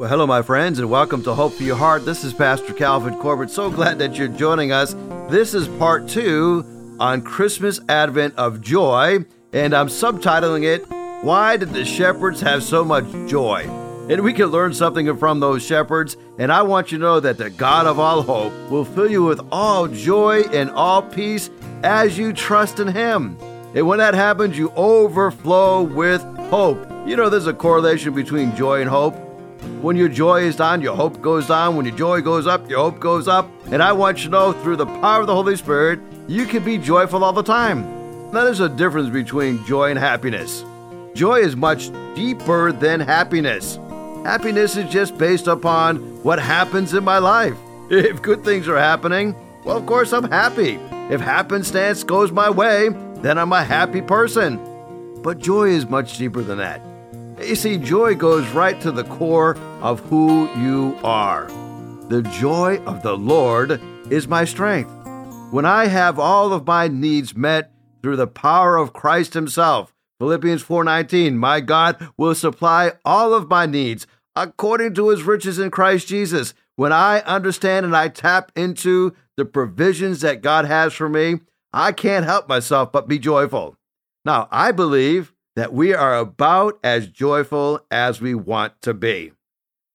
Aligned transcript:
Well, 0.00 0.08
hello, 0.08 0.26
my 0.26 0.40
friends, 0.40 0.78
and 0.78 0.88
welcome 0.88 1.22
to 1.24 1.34
Hope 1.34 1.52
for 1.52 1.62
Your 1.62 1.76
Heart. 1.76 2.06
This 2.06 2.24
is 2.24 2.32
Pastor 2.32 2.72
Calvin 2.72 3.18
Corbett. 3.18 3.50
So 3.50 3.70
glad 3.70 3.98
that 3.98 4.16
you're 4.16 4.28
joining 4.28 4.72
us. 4.72 4.96
This 5.28 5.52
is 5.52 5.68
part 5.68 6.08
two 6.08 6.96
on 6.98 7.20
Christmas 7.20 7.80
Advent 7.86 8.34
of 8.38 8.62
Joy, 8.62 9.26
and 9.52 9.74
I'm 9.74 9.88
subtitling 9.88 10.64
it 10.64 10.86
Why 11.22 11.58
Did 11.58 11.74
the 11.74 11.84
Shepherds 11.84 12.40
Have 12.40 12.62
So 12.62 12.82
Much 12.82 13.04
Joy? 13.28 13.64
And 14.08 14.22
we 14.22 14.32
can 14.32 14.46
learn 14.46 14.72
something 14.72 15.14
from 15.18 15.38
those 15.38 15.62
shepherds, 15.62 16.16
and 16.38 16.50
I 16.50 16.62
want 16.62 16.90
you 16.90 16.96
to 16.96 17.04
know 17.04 17.20
that 17.20 17.36
the 17.36 17.50
God 17.50 17.86
of 17.86 17.98
all 17.98 18.22
hope 18.22 18.54
will 18.70 18.86
fill 18.86 19.10
you 19.10 19.24
with 19.24 19.46
all 19.52 19.86
joy 19.86 20.44
and 20.44 20.70
all 20.70 21.02
peace 21.02 21.50
as 21.82 22.16
you 22.16 22.32
trust 22.32 22.80
in 22.80 22.88
Him. 22.88 23.36
And 23.74 23.86
when 23.86 23.98
that 23.98 24.14
happens, 24.14 24.56
you 24.56 24.72
overflow 24.76 25.82
with 25.82 26.22
hope. 26.48 26.88
You 27.06 27.16
know, 27.16 27.28
there's 27.28 27.46
a 27.46 27.52
correlation 27.52 28.14
between 28.14 28.56
joy 28.56 28.80
and 28.80 28.88
hope. 28.88 29.26
When 29.82 29.96
your 29.96 30.08
joy 30.08 30.42
is 30.42 30.56
down, 30.56 30.80
your 30.80 30.96
hope 30.96 31.20
goes 31.22 31.48
down. 31.48 31.76
When 31.76 31.86
your 31.86 31.96
joy 31.96 32.20
goes 32.20 32.46
up, 32.46 32.68
your 32.68 32.80
hope 32.80 33.00
goes 33.00 33.28
up. 33.28 33.48
And 33.70 33.82
I 33.82 33.92
want 33.92 34.18
you 34.18 34.24
to 34.24 34.30
know 34.30 34.52
through 34.52 34.76
the 34.76 34.86
power 34.86 35.20
of 35.20 35.26
the 35.26 35.34
Holy 35.34 35.56
Spirit, 35.56 36.00
you 36.28 36.46
can 36.46 36.64
be 36.64 36.78
joyful 36.78 37.24
all 37.24 37.32
the 37.32 37.42
time. 37.42 37.82
Now, 38.32 38.44
there's 38.44 38.60
a 38.60 38.68
difference 38.68 39.08
between 39.10 39.64
joy 39.66 39.90
and 39.90 39.98
happiness. 39.98 40.64
Joy 41.14 41.40
is 41.40 41.56
much 41.56 41.90
deeper 42.14 42.72
than 42.72 43.00
happiness. 43.00 43.76
Happiness 44.24 44.76
is 44.76 44.90
just 44.90 45.18
based 45.18 45.46
upon 45.46 45.96
what 46.22 46.38
happens 46.38 46.94
in 46.94 47.04
my 47.04 47.18
life. 47.18 47.56
If 47.90 48.22
good 48.22 48.44
things 48.44 48.68
are 48.68 48.78
happening, 48.78 49.34
well, 49.64 49.76
of 49.76 49.84
course, 49.86 50.12
I'm 50.12 50.30
happy. 50.30 50.78
If 51.10 51.20
happenstance 51.20 52.04
goes 52.04 52.30
my 52.30 52.48
way, 52.48 52.90
then 53.16 53.36
I'm 53.36 53.52
a 53.52 53.64
happy 53.64 54.00
person. 54.00 54.60
But 55.22 55.38
joy 55.38 55.70
is 55.70 55.86
much 55.86 56.16
deeper 56.16 56.42
than 56.42 56.58
that. 56.58 56.80
You 57.42 57.56
see, 57.56 57.78
joy 57.78 58.14
goes 58.14 58.46
right 58.50 58.80
to 58.82 58.92
the 58.92 59.04
core 59.04 59.56
of 59.80 60.00
who 60.00 60.48
you 60.60 60.96
are. 61.02 61.46
The 62.08 62.22
joy 62.22 62.78
of 62.84 63.02
the 63.02 63.16
Lord 63.16 63.80
is 64.10 64.28
my 64.28 64.44
strength. 64.44 64.90
When 65.50 65.64
I 65.64 65.86
have 65.86 66.18
all 66.18 66.52
of 66.52 66.66
my 66.66 66.86
needs 66.86 67.34
met 67.34 67.72
through 68.02 68.16
the 68.16 68.26
power 68.26 68.76
of 68.76 68.92
Christ 68.92 69.34
himself, 69.34 69.94
Philippians 70.20 70.62
4:19, 70.62 71.38
my 71.38 71.60
God 71.60 72.08
will 72.18 72.34
supply 72.34 72.92
all 73.04 73.32
of 73.32 73.48
my 73.48 73.64
needs 73.64 74.06
according 74.36 74.94
to 74.94 75.08
his 75.08 75.22
riches 75.22 75.58
in 75.58 75.70
Christ 75.70 76.06
Jesus. 76.08 76.52
When 76.76 76.92
I 76.92 77.20
understand 77.20 77.86
and 77.86 77.96
I 77.96 78.08
tap 78.08 78.52
into 78.54 79.14
the 79.36 79.46
provisions 79.46 80.20
that 80.20 80.42
God 80.42 80.66
has 80.66 80.92
for 80.92 81.08
me, 81.08 81.40
I 81.72 81.92
can't 81.92 82.26
help 82.26 82.48
myself 82.48 82.92
but 82.92 83.08
be 83.08 83.18
joyful. 83.18 83.76
Now, 84.24 84.46
I 84.52 84.72
believe 84.72 85.32
that 85.56 85.72
we 85.72 85.94
are 85.94 86.16
about 86.16 86.78
as 86.84 87.08
joyful 87.08 87.84
as 87.90 88.20
we 88.20 88.34
want 88.34 88.80
to 88.82 88.94
be. 88.94 89.32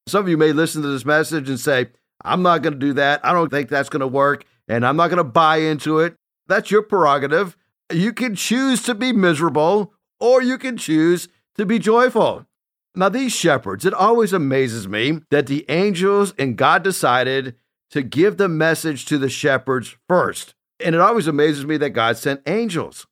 Some 0.06 0.24
of 0.24 0.28
you 0.28 0.36
may 0.36 0.52
listen 0.52 0.82
to 0.82 0.88
this 0.88 1.04
message 1.04 1.48
and 1.48 1.58
say, 1.58 1.88
I'm 2.24 2.42
not 2.42 2.62
going 2.62 2.74
to 2.74 2.78
do 2.78 2.92
that. 2.94 3.20
I 3.24 3.32
don't 3.32 3.50
think 3.50 3.68
that's 3.68 3.88
going 3.88 4.00
to 4.00 4.06
work, 4.06 4.44
and 4.68 4.86
I'm 4.86 4.96
not 4.96 5.08
going 5.08 5.18
to 5.18 5.24
buy 5.24 5.58
into 5.58 6.00
it. 6.00 6.16
That's 6.46 6.70
your 6.70 6.82
prerogative. 6.82 7.56
You 7.92 8.12
can 8.12 8.34
choose 8.34 8.82
to 8.84 8.94
be 8.94 9.12
miserable, 9.12 9.92
or 10.20 10.42
you 10.42 10.58
can 10.58 10.76
choose 10.76 11.28
to 11.56 11.66
be 11.66 11.78
joyful. 11.78 12.46
Now, 12.94 13.08
these 13.08 13.34
shepherds, 13.34 13.84
it 13.84 13.92
always 13.92 14.32
amazes 14.32 14.88
me 14.88 15.20
that 15.30 15.46
the 15.46 15.66
angels 15.68 16.32
and 16.38 16.56
God 16.56 16.82
decided 16.82 17.56
to 17.90 18.02
give 18.02 18.36
the 18.36 18.48
message 18.48 19.04
to 19.06 19.18
the 19.18 19.28
shepherds 19.28 19.96
first. 20.08 20.54
And 20.80 20.94
it 20.94 21.00
always 21.00 21.26
amazes 21.26 21.66
me 21.66 21.76
that 21.78 21.90
God 21.90 22.16
sent 22.16 22.42
angels. 22.46 23.06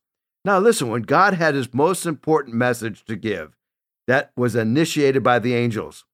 Now, 0.45 0.59
listen, 0.59 0.89
when 0.89 1.01
God 1.01 1.33
had 1.33 1.55
his 1.55 1.73
most 1.73 2.05
important 2.05 2.55
message 2.55 3.03
to 3.05 3.15
give, 3.15 3.57
that 4.05 4.31
was 4.37 4.55
initiated 4.55 5.23
by 5.23 5.39
the 5.39 5.55
angels. 5.55 6.05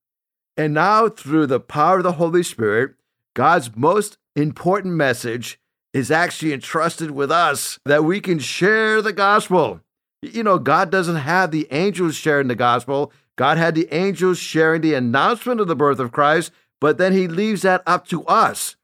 And 0.55 0.73
now, 0.73 1.09
through 1.09 1.47
the 1.47 1.59
power 1.59 1.97
of 1.97 2.03
the 2.03 2.13
Holy 2.13 2.41
Spirit, 2.41 2.95
God's 3.35 3.75
most 3.75 4.17
important 4.33 4.93
message 4.93 5.59
is 5.93 6.09
actually 6.09 6.53
entrusted 6.53 7.11
with 7.11 7.29
us 7.29 7.77
that 7.83 8.05
we 8.05 8.21
can 8.21 8.39
share 8.39 9.01
the 9.01 9.11
gospel. 9.11 9.81
You 10.21 10.43
know, 10.43 10.57
God 10.57 10.89
doesn't 10.89 11.17
have 11.17 11.51
the 11.51 11.67
angels 11.69 12.15
sharing 12.15 12.47
the 12.47 12.55
gospel. 12.55 13.11
God 13.37 13.57
had 13.57 13.75
the 13.75 13.93
angels 13.93 14.37
sharing 14.37 14.79
the 14.79 14.93
announcement 14.93 15.59
of 15.59 15.67
the 15.67 15.75
birth 15.75 15.99
of 15.99 16.13
Christ, 16.13 16.53
but 16.79 16.97
then 16.97 17.11
he 17.11 17.27
leaves 17.27 17.63
that 17.63 17.83
up 17.85 18.07
to 18.07 18.23
us 18.27 18.77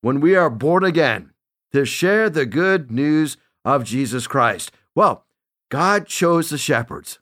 when 0.00 0.20
we 0.20 0.34
are 0.34 0.48
born 0.48 0.84
again 0.84 1.32
to 1.74 1.84
share 1.84 2.30
the 2.30 2.46
good 2.46 2.90
news 2.90 3.36
of 3.62 3.84
Jesus 3.84 4.26
Christ. 4.26 4.70
Well, 4.96 5.26
God 5.70 6.06
chose 6.06 6.48
the 6.48 6.58
shepherds, 6.58 7.18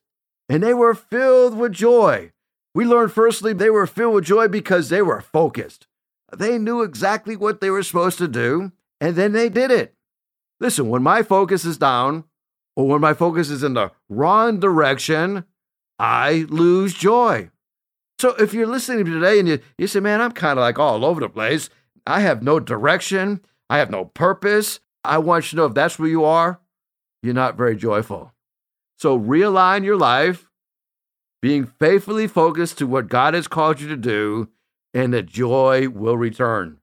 and 0.49 0.63
they 0.63 0.73
were 0.73 0.95
filled 0.95 1.59
with 1.59 1.73
joy. 1.73 2.31
We 2.73 2.85
learned 2.85 3.13
firstly, 3.13 3.53
they 3.53 3.69
were 3.69 3.87
filled 3.87 4.15
with 4.15 4.25
joy 4.25 4.47
because 4.47 4.89
they 4.89 5.03
were 5.03 5.21
focused. 5.21 5.89
They 6.35 6.57
knew 6.57 6.83
exactly 6.83 7.37
what 7.37 7.61
they 7.61 7.71
were 7.71 7.83
supposed 7.83 8.19
to 8.19 8.29
do, 8.29 8.71
and 9.01 9.17
then 9.17 9.33
they 9.33 9.49
did 9.49 9.73
it. 9.73 9.95
Listen, 10.61 10.89
when 10.89 11.03
my 11.03 11.23
focus 11.25 11.65
is 11.65 11.77
down, 11.77 12.25
or 12.77 12.87
when 12.87 13.01
my 13.01 13.13
focus 13.13 13.51
is 13.51 13.65
in 13.65 13.75
the 13.75 13.91
wrong 14.09 14.61
direction, 14.61 15.45
I 15.99 16.47
lose 16.49 16.95
joy. 16.95 17.51
So 18.21 18.31
if 18.37 18.55
you're 18.55 18.69
listening 18.69 19.05
to 19.05 19.11
today 19.11 19.41
and 19.41 19.49
you, 19.49 19.59
you 19.79 19.89
say, 19.89 19.99
man, 19.99 20.21
I'm 20.21 20.33
kind 20.33 20.59
of 20.59 20.63
like 20.63 20.79
all 20.79 21.05
over 21.05 21.21
the 21.21 21.29
place, 21.29 21.71
I 22.07 22.21
have 22.21 22.43
no 22.43 22.61
direction, 22.61 23.41
I 23.69 23.79
have 23.79 23.91
no 23.91 24.05
purpose, 24.05 24.79
I 25.03 25.19
want 25.19 25.47
you 25.47 25.51
to 25.51 25.57
know 25.57 25.67
if 25.67 25.75
that's 25.75 25.99
where 25.99 26.09
you 26.09 26.25
are, 26.25 26.61
you're 27.25 27.35
not 27.35 27.57
very 27.57 27.75
joyful. 27.77 28.33
So 28.97 29.19
realign 29.19 29.85
your 29.85 29.97
life, 29.97 30.51
being 31.41 31.67
faithfully 31.67 32.27
focused 32.27 32.79
to 32.79 32.87
what 32.87 33.09
God 33.09 33.35
has 33.35 33.49
called 33.49 33.81
you 33.81 33.89
to 33.89 33.97
do, 33.97 34.49
and 34.93 35.13
the 35.13 35.23
joy 35.23 35.89
will 35.89 36.17
return. 36.17 36.79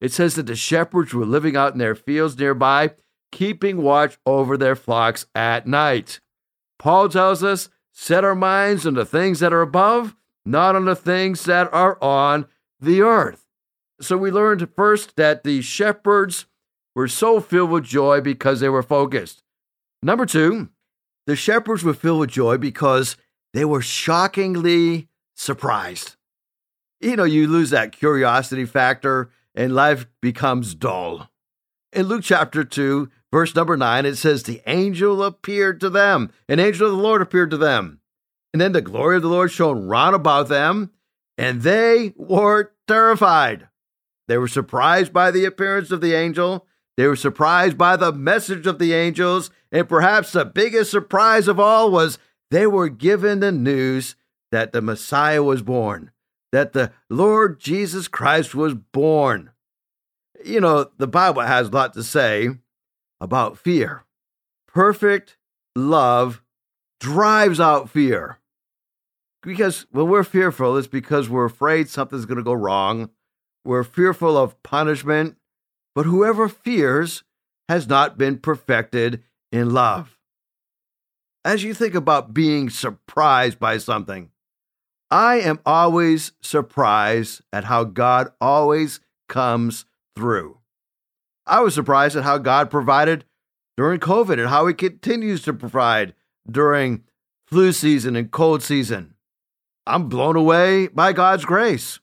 It 0.00 0.12
says 0.12 0.34
that 0.36 0.46
the 0.46 0.54
shepherds 0.54 1.12
were 1.12 1.26
living 1.26 1.56
out 1.56 1.72
in 1.72 1.78
their 1.78 1.94
fields 1.94 2.38
nearby, 2.38 2.92
keeping 3.32 3.82
watch 3.82 4.18
over 4.24 4.56
their 4.56 4.76
flocks 4.76 5.26
at 5.34 5.66
night. 5.66 6.20
Paul 6.78 7.08
tells 7.08 7.42
us, 7.42 7.68
set 7.92 8.24
our 8.24 8.36
minds 8.36 8.86
on 8.86 8.94
the 8.94 9.04
things 9.04 9.40
that 9.40 9.52
are 9.52 9.62
above, 9.62 10.14
not 10.44 10.76
on 10.76 10.84
the 10.84 10.94
things 10.94 11.44
that 11.44 11.72
are 11.72 12.02
on 12.02 12.46
the 12.80 13.02
earth. 13.02 13.46
So 14.00 14.16
we 14.16 14.30
learned 14.30 14.68
first 14.76 15.16
that 15.16 15.42
the 15.42 15.60
shepherds 15.60 16.46
were 16.94 17.08
so 17.08 17.40
filled 17.40 17.70
with 17.70 17.84
joy 17.84 18.20
because 18.20 18.60
they 18.60 18.68
were 18.68 18.82
focused. 18.82 19.42
Number 20.02 20.26
two, 20.26 20.68
the 21.26 21.36
shepherds 21.36 21.82
were 21.82 21.94
filled 21.94 22.20
with 22.20 22.30
joy 22.30 22.56
because 22.56 23.16
they 23.52 23.64
were 23.64 23.82
shockingly 23.82 25.08
surprised. 25.34 26.16
You 27.00 27.16
know, 27.16 27.24
you 27.24 27.46
lose 27.46 27.70
that 27.70 27.92
curiosity 27.92 28.64
factor 28.64 29.30
and 29.54 29.74
life 29.74 30.06
becomes 30.20 30.74
dull. 30.74 31.30
In 31.92 32.06
Luke 32.06 32.22
chapter 32.22 32.64
2, 32.64 33.10
verse 33.32 33.54
number 33.54 33.76
9, 33.76 34.06
it 34.06 34.16
says, 34.16 34.42
The 34.42 34.62
angel 34.66 35.22
appeared 35.22 35.80
to 35.80 35.90
them, 35.90 36.30
an 36.48 36.60
angel 36.60 36.86
of 36.86 36.96
the 36.96 37.02
Lord 37.02 37.22
appeared 37.22 37.50
to 37.50 37.56
them. 37.56 38.00
And 38.52 38.60
then 38.60 38.72
the 38.72 38.82
glory 38.82 39.16
of 39.16 39.22
the 39.22 39.28
Lord 39.28 39.50
shone 39.50 39.86
round 39.86 40.14
about 40.14 40.48
them, 40.48 40.90
and 41.36 41.62
they 41.62 42.14
were 42.16 42.72
terrified. 42.86 43.68
They 44.26 44.38
were 44.38 44.48
surprised 44.48 45.12
by 45.12 45.30
the 45.30 45.44
appearance 45.44 45.90
of 45.90 46.00
the 46.00 46.14
angel. 46.14 46.66
They 46.98 47.06
were 47.06 47.14
surprised 47.14 47.78
by 47.78 47.96
the 47.96 48.10
message 48.12 48.66
of 48.66 48.80
the 48.80 48.92
angels, 48.92 49.52
and 49.70 49.88
perhaps 49.88 50.32
the 50.32 50.44
biggest 50.44 50.90
surprise 50.90 51.46
of 51.46 51.60
all 51.60 51.92
was 51.92 52.18
they 52.50 52.66
were 52.66 52.88
given 52.88 53.38
the 53.38 53.52
news 53.52 54.16
that 54.50 54.72
the 54.72 54.82
Messiah 54.82 55.44
was 55.44 55.62
born, 55.62 56.10
that 56.50 56.72
the 56.72 56.90
Lord 57.08 57.60
Jesus 57.60 58.08
Christ 58.08 58.52
was 58.56 58.74
born. 58.74 59.50
You 60.44 60.60
know, 60.60 60.90
the 60.98 61.06
Bible 61.06 61.42
has 61.42 61.68
a 61.68 61.70
lot 61.70 61.94
to 61.94 62.02
say 62.02 62.48
about 63.20 63.58
fear. 63.58 64.04
Perfect 64.66 65.36
love 65.76 66.42
drives 66.98 67.60
out 67.60 67.88
fear. 67.88 68.40
Because 69.40 69.86
when 69.92 70.08
we're 70.08 70.24
fearful, 70.24 70.76
it's 70.76 70.88
because 70.88 71.28
we're 71.28 71.44
afraid 71.44 71.88
something's 71.88 72.26
going 72.26 72.38
to 72.38 72.42
go 72.42 72.54
wrong. 72.54 73.10
We're 73.64 73.84
fearful 73.84 74.36
of 74.36 74.60
punishment. 74.64 75.36
But 75.98 76.06
whoever 76.06 76.48
fears 76.48 77.24
has 77.68 77.88
not 77.88 78.16
been 78.16 78.38
perfected 78.38 79.24
in 79.50 79.70
love. 79.70 80.16
As 81.44 81.64
you 81.64 81.74
think 81.74 81.96
about 81.96 82.32
being 82.32 82.70
surprised 82.70 83.58
by 83.58 83.78
something, 83.78 84.30
I 85.10 85.40
am 85.40 85.58
always 85.66 86.30
surprised 86.40 87.40
at 87.52 87.64
how 87.64 87.82
God 87.82 88.30
always 88.40 89.00
comes 89.28 89.86
through. 90.14 90.58
I 91.48 91.62
was 91.62 91.74
surprised 91.74 92.14
at 92.14 92.22
how 92.22 92.38
God 92.38 92.70
provided 92.70 93.24
during 93.76 93.98
COVID 93.98 94.38
and 94.38 94.50
how 94.50 94.68
He 94.68 94.74
continues 94.74 95.42
to 95.42 95.52
provide 95.52 96.14
during 96.48 97.02
flu 97.48 97.72
season 97.72 98.14
and 98.14 98.30
cold 98.30 98.62
season. 98.62 99.14
I'm 99.84 100.08
blown 100.08 100.36
away 100.36 100.86
by 100.86 101.12
God's 101.12 101.44
grace. 101.44 101.98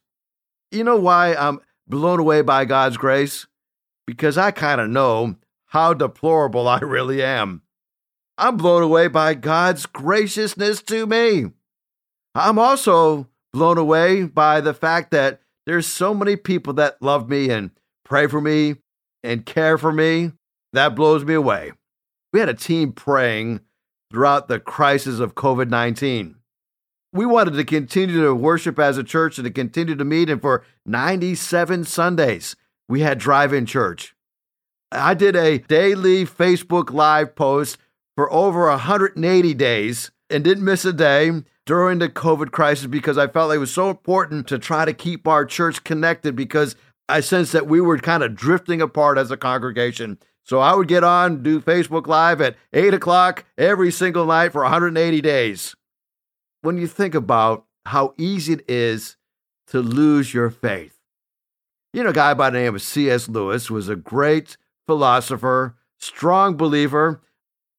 You 0.70 0.84
know 0.84 0.98
why 0.98 1.34
I'm 1.34 1.60
blown 1.88 2.20
away 2.20 2.42
by 2.42 2.66
God's 2.66 2.98
grace? 2.98 3.46
Because 4.06 4.38
I 4.38 4.50
kind 4.50 4.80
of 4.80 4.88
know 4.90 5.36
how 5.66 5.94
deplorable 5.94 6.68
I 6.68 6.78
really 6.80 7.22
am. 7.22 7.62
I'm 8.38 8.56
blown 8.56 8.82
away 8.82 9.08
by 9.08 9.34
God's 9.34 9.86
graciousness 9.86 10.82
to 10.82 11.06
me. 11.06 11.46
I'm 12.34 12.58
also 12.58 13.28
blown 13.52 13.78
away 13.78 14.24
by 14.24 14.60
the 14.60 14.74
fact 14.74 15.10
that 15.12 15.40
there's 15.64 15.86
so 15.86 16.12
many 16.12 16.36
people 16.36 16.74
that 16.74 17.00
love 17.00 17.28
me 17.28 17.50
and 17.50 17.70
pray 18.04 18.26
for 18.26 18.40
me 18.40 18.76
and 19.22 19.46
care 19.46 19.78
for 19.78 19.92
me. 19.92 20.32
That 20.74 20.94
blows 20.94 21.24
me 21.24 21.32
away. 21.32 21.72
We 22.32 22.40
had 22.40 22.50
a 22.50 22.54
team 22.54 22.92
praying 22.92 23.60
throughout 24.10 24.48
the 24.48 24.60
crisis 24.60 25.18
of 25.18 25.34
COVID 25.34 25.70
19. 25.70 26.36
We 27.12 27.24
wanted 27.24 27.54
to 27.54 27.64
continue 27.64 28.22
to 28.22 28.34
worship 28.34 28.78
as 28.78 28.98
a 28.98 29.02
church 29.02 29.38
and 29.38 29.46
to 29.46 29.50
continue 29.50 29.94
to 29.94 30.04
meet, 30.04 30.28
and 30.28 30.40
for 30.40 30.62
97 30.84 31.84
Sundays, 31.84 32.54
we 32.88 33.00
had 33.00 33.18
drive 33.18 33.52
in 33.52 33.66
church. 33.66 34.14
I 34.92 35.14
did 35.14 35.34
a 35.34 35.58
daily 35.58 36.24
Facebook 36.24 36.92
Live 36.92 37.34
post 37.34 37.78
for 38.16 38.32
over 38.32 38.68
180 38.68 39.54
days 39.54 40.10
and 40.30 40.44
didn't 40.44 40.64
miss 40.64 40.84
a 40.84 40.92
day 40.92 41.42
during 41.66 41.98
the 41.98 42.08
COVID 42.08 42.52
crisis 42.52 42.86
because 42.86 43.18
I 43.18 43.26
felt 43.26 43.48
like 43.48 43.56
it 43.56 43.60
was 43.60 43.74
so 43.74 43.90
important 43.90 44.46
to 44.48 44.58
try 44.58 44.84
to 44.84 44.92
keep 44.92 45.26
our 45.26 45.44
church 45.44 45.84
connected 45.84 46.36
because 46.36 46.76
I 47.08 47.20
sensed 47.20 47.52
that 47.52 47.66
we 47.66 47.80
were 47.80 47.98
kind 47.98 48.22
of 48.22 48.34
drifting 48.34 48.80
apart 48.80 49.18
as 49.18 49.30
a 49.30 49.36
congregation. 49.36 50.18
So 50.44 50.60
I 50.60 50.74
would 50.74 50.88
get 50.88 51.02
on, 51.02 51.42
do 51.42 51.60
Facebook 51.60 52.06
Live 52.06 52.40
at 52.40 52.56
8 52.72 52.94
o'clock 52.94 53.44
every 53.58 53.90
single 53.90 54.26
night 54.26 54.52
for 54.52 54.62
180 54.62 55.20
days. 55.20 55.74
When 56.62 56.78
you 56.78 56.86
think 56.86 57.14
about 57.14 57.66
how 57.84 58.14
easy 58.16 58.54
it 58.54 58.64
is 58.68 59.16
to 59.68 59.80
lose 59.80 60.32
your 60.32 60.50
faith, 60.50 60.95
you 61.96 62.04
know, 62.04 62.10
a 62.10 62.12
guy 62.12 62.34
by 62.34 62.50
the 62.50 62.58
name 62.58 62.74
of 62.74 62.82
C.S. 62.82 63.26
Lewis 63.26 63.70
was 63.70 63.88
a 63.88 63.96
great 63.96 64.58
philosopher, 64.86 65.76
strong 65.98 66.54
believer, 66.54 67.22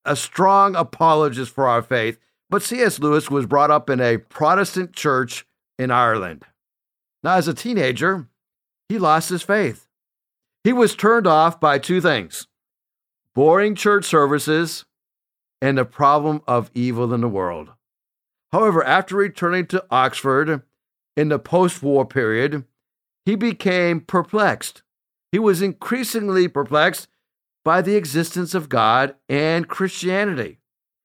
a 0.05 0.15
strong 0.15 0.75
apologist 0.75 1.53
for 1.53 1.67
our 1.67 1.83
faith. 1.83 2.17
But 2.49 2.63
C.S. 2.63 2.97
Lewis 2.97 3.29
was 3.29 3.45
brought 3.45 3.69
up 3.69 3.91
in 3.91 4.01
a 4.01 4.17
Protestant 4.17 4.93
church 4.93 5.45
in 5.77 5.91
Ireland. 5.91 6.45
Now, 7.21 7.35
as 7.35 7.47
a 7.47 7.53
teenager, 7.53 8.27
he 8.89 8.97
lost 8.97 9.29
his 9.29 9.43
faith. 9.43 9.87
He 10.63 10.73
was 10.73 10.95
turned 10.95 11.27
off 11.27 11.59
by 11.59 11.77
two 11.77 12.01
things 12.01 12.47
boring 13.35 13.75
church 13.75 14.05
services 14.05 14.85
and 15.61 15.77
the 15.77 15.85
problem 15.85 16.41
of 16.47 16.71
evil 16.73 17.13
in 17.13 17.21
the 17.21 17.27
world. 17.27 17.69
However, 18.51 18.83
after 18.83 19.15
returning 19.15 19.67
to 19.67 19.85
Oxford 19.91 20.63
in 21.15 21.29
the 21.29 21.37
post 21.37 21.83
war 21.83 22.03
period, 22.03 22.65
he 23.27 23.35
became 23.35 23.99
perplexed. 23.99 24.83
He 25.33 25.37
was 25.37 25.61
increasingly 25.61 26.47
perplexed 26.47 27.09
by 27.65 27.81
the 27.81 27.97
existence 27.97 28.55
of 28.55 28.69
God 28.69 29.15
and 29.27 29.67
Christianity. 29.67 30.59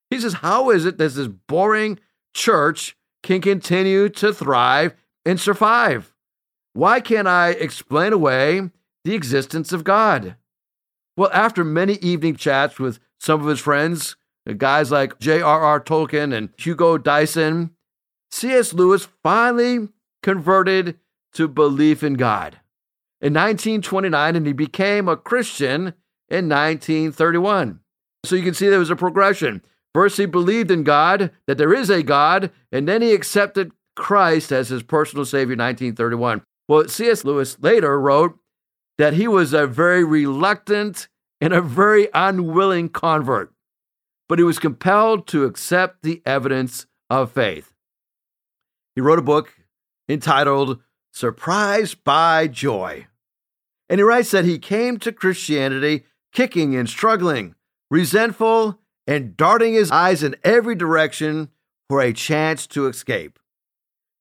He 0.08 0.20
says, 0.20 0.34
How 0.34 0.70
is 0.70 0.86
it 0.86 0.98
that 0.98 1.14
this 1.14 1.26
boring 1.26 1.98
church 2.32 2.96
can 3.24 3.40
continue 3.40 4.08
to 4.10 4.32
thrive 4.32 4.94
and 5.26 5.40
survive? 5.40 6.14
Why 6.74 7.00
can't 7.00 7.26
I 7.26 7.50
explain 7.50 8.12
away 8.12 8.70
the 9.02 9.16
existence 9.16 9.72
of 9.72 9.82
God? 9.82 10.36
Well, 11.16 11.30
after 11.32 11.64
many 11.64 11.94
evening 11.94 12.36
chats 12.36 12.78
with 12.78 13.00
some 13.18 13.40
of 13.40 13.48
his 13.48 13.58
friends, 13.58 14.14
guys 14.58 14.92
like 14.92 15.18
J.R.R. 15.18 15.80
Tolkien 15.80 16.32
and 16.32 16.50
Hugo 16.56 16.98
Dyson, 16.98 17.72
C.S. 18.30 18.72
Lewis 18.72 19.08
finally 19.24 19.88
converted 20.22 21.00
to 21.34 21.48
belief 21.48 22.02
in 22.02 22.14
God 22.14 22.58
in 23.22 23.34
1929, 23.34 24.34
and 24.34 24.46
he 24.46 24.52
became 24.52 25.08
a 25.08 25.16
Christian 25.16 25.94
in 26.28 26.48
1931. 26.48 27.78
So 28.24 28.34
you 28.34 28.42
can 28.42 28.52
see 28.52 28.68
there 28.68 28.80
was 28.80 28.90
a 28.90 28.96
progression. 28.96 29.62
First, 29.94 30.16
he 30.16 30.26
believed 30.26 30.72
in 30.72 30.82
God, 30.82 31.30
that 31.46 31.56
there 31.56 31.72
is 31.72 31.88
a 31.88 32.02
God, 32.02 32.50
and 32.72 32.88
then 32.88 33.00
he 33.00 33.12
accepted 33.12 33.70
Christ 33.94 34.50
as 34.50 34.70
his 34.70 34.82
personal 34.82 35.24
Savior 35.24 35.52
in 35.52 35.60
1931. 35.60 36.42
Well, 36.68 36.88
C.S. 36.88 37.24
Lewis 37.24 37.56
later 37.60 38.00
wrote 38.00 38.38
that 38.98 39.14
he 39.14 39.28
was 39.28 39.52
a 39.52 39.66
very 39.66 40.02
reluctant 40.02 41.08
and 41.40 41.52
a 41.52 41.60
very 41.60 42.08
unwilling 42.12 42.88
convert, 42.88 43.52
but 44.28 44.38
he 44.38 44.44
was 44.44 44.58
compelled 44.58 45.28
to 45.28 45.44
accept 45.44 46.02
the 46.02 46.22
evidence 46.26 46.86
of 47.08 47.30
faith. 47.30 47.72
He 48.96 49.00
wrote 49.00 49.18
a 49.18 49.22
book 49.22 49.52
entitled 50.08 50.80
Surprised 51.12 52.02
by 52.04 52.48
Joy. 52.48 53.06
And 53.88 53.98
he 53.98 54.02
writes 54.02 54.30
that 54.30 54.46
he 54.46 54.58
came 54.58 54.98
to 54.98 55.12
Christianity 55.12 56.04
kicking 56.32 56.74
and 56.74 56.88
struggling, 56.88 57.54
resentful, 57.90 58.80
and 59.06 59.36
darting 59.36 59.74
his 59.74 59.90
eyes 59.90 60.22
in 60.22 60.36
every 60.42 60.74
direction 60.74 61.50
for 61.88 62.00
a 62.00 62.12
chance 62.12 62.66
to 62.68 62.86
escape. 62.86 63.38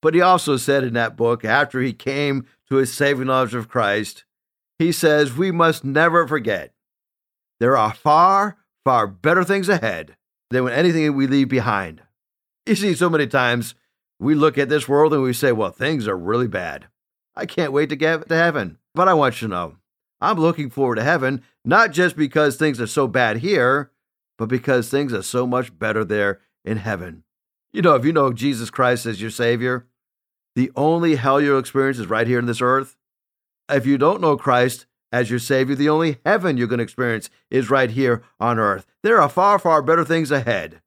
But 0.02 0.14
he 0.14 0.22
also 0.22 0.58
said 0.58 0.84
in 0.84 0.94
that 0.96 1.16
book, 1.16 1.46
after 1.46 1.80
he 1.80 1.94
came 1.94 2.46
to 2.70 2.76
his 2.76 2.92
saving 2.92 3.28
knowledge 3.28 3.54
of 3.54 3.70
Christ, 3.70 4.26
he 4.80 4.92
says, 4.92 5.38
We 5.38 5.52
must 5.52 5.86
never 5.86 6.28
forget 6.28 6.74
there 7.60 7.78
are 7.78 7.94
far, 7.94 8.58
far 8.84 9.06
better 9.06 9.44
things 9.44 9.70
ahead 9.70 10.18
than 10.50 10.68
anything 10.68 11.16
we 11.16 11.28
leave 11.28 11.48
behind. 11.48 12.02
You 12.66 12.76
see, 12.76 12.96
so 12.96 13.10
many 13.10 13.28
times 13.28 13.76
we 14.22 14.36
look 14.36 14.60
at 14.60 14.70
this 14.70 14.88
world 14.88 15.14
and 15.14 15.24
we 15.24 15.34
say, 15.34 15.52
Well, 15.52 15.72
things 15.72 16.08
are 16.08 16.18
really 16.18 16.48
bad. 16.48 16.88
I 17.36 17.46
can't 17.46 17.74
wait 17.74 17.90
to 17.90 17.96
get 17.96 18.30
to 18.30 18.36
heaven. 18.36 18.78
But 18.94 19.08
I 19.08 19.14
want 19.14 19.42
you 19.42 19.48
to 19.48 19.54
know, 19.54 19.76
I'm 20.22 20.38
looking 20.38 20.70
forward 20.70 20.96
to 20.96 21.04
heaven, 21.04 21.42
not 21.66 21.92
just 21.92 22.16
because 22.16 22.56
things 22.56 22.80
are 22.80 22.88
so 22.88 23.08
bad 23.08 23.38
here, 23.38 23.92
but 24.38 24.48
because 24.48 24.90
things 24.90 25.12
are 25.14 25.24
so 25.24 25.48
much 25.48 25.78
better 25.78 26.06
there 26.06 26.40
in 26.64 26.78
heaven. 26.78 27.24
You 27.74 27.82
know, 27.82 27.96
if 27.96 28.06
you 28.06 28.14
know 28.14 28.32
Jesus 28.32 28.70
Christ 28.70 29.06
as 29.06 29.22
your 29.22 29.32
Savior, 29.32 29.88
the 30.56 30.72
only 30.76 31.16
hell 31.16 31.42
you'll 31.42 31.58
experience 31.58 31.98
is 31.98 32.08
right 32.08 32.28
here 32.28 32.40
in 32.40 32.46
this 32.46 32.62
earth. 32.62 32.98
If 33.70 33.86
you 33.86 33.98
don't 33.98 34.22
know 34.22 34.38
Christ 34.38 34.86
as 35.12 35.30
your 35.30 35.40
Savior, 35.40 35.76
the 35.76 35.90
only 35.90 36.18
heaven 36.26 36.58
you're 36.58 36.68
going 36.68 36.80
to 36.80 36.84
experience 36.84 37.30
is 37.50 37.70
right 37.70 37.90
here 37.90 38.22
on 38.40 38.60
earth. 38.60 38.86
There 39.02 39.20
are 39.20 39.30
far, 39.30 39.58
far 39.58 39.82
better 39.82 40.06
things 40.06 40.30
ahead 40.30 40.82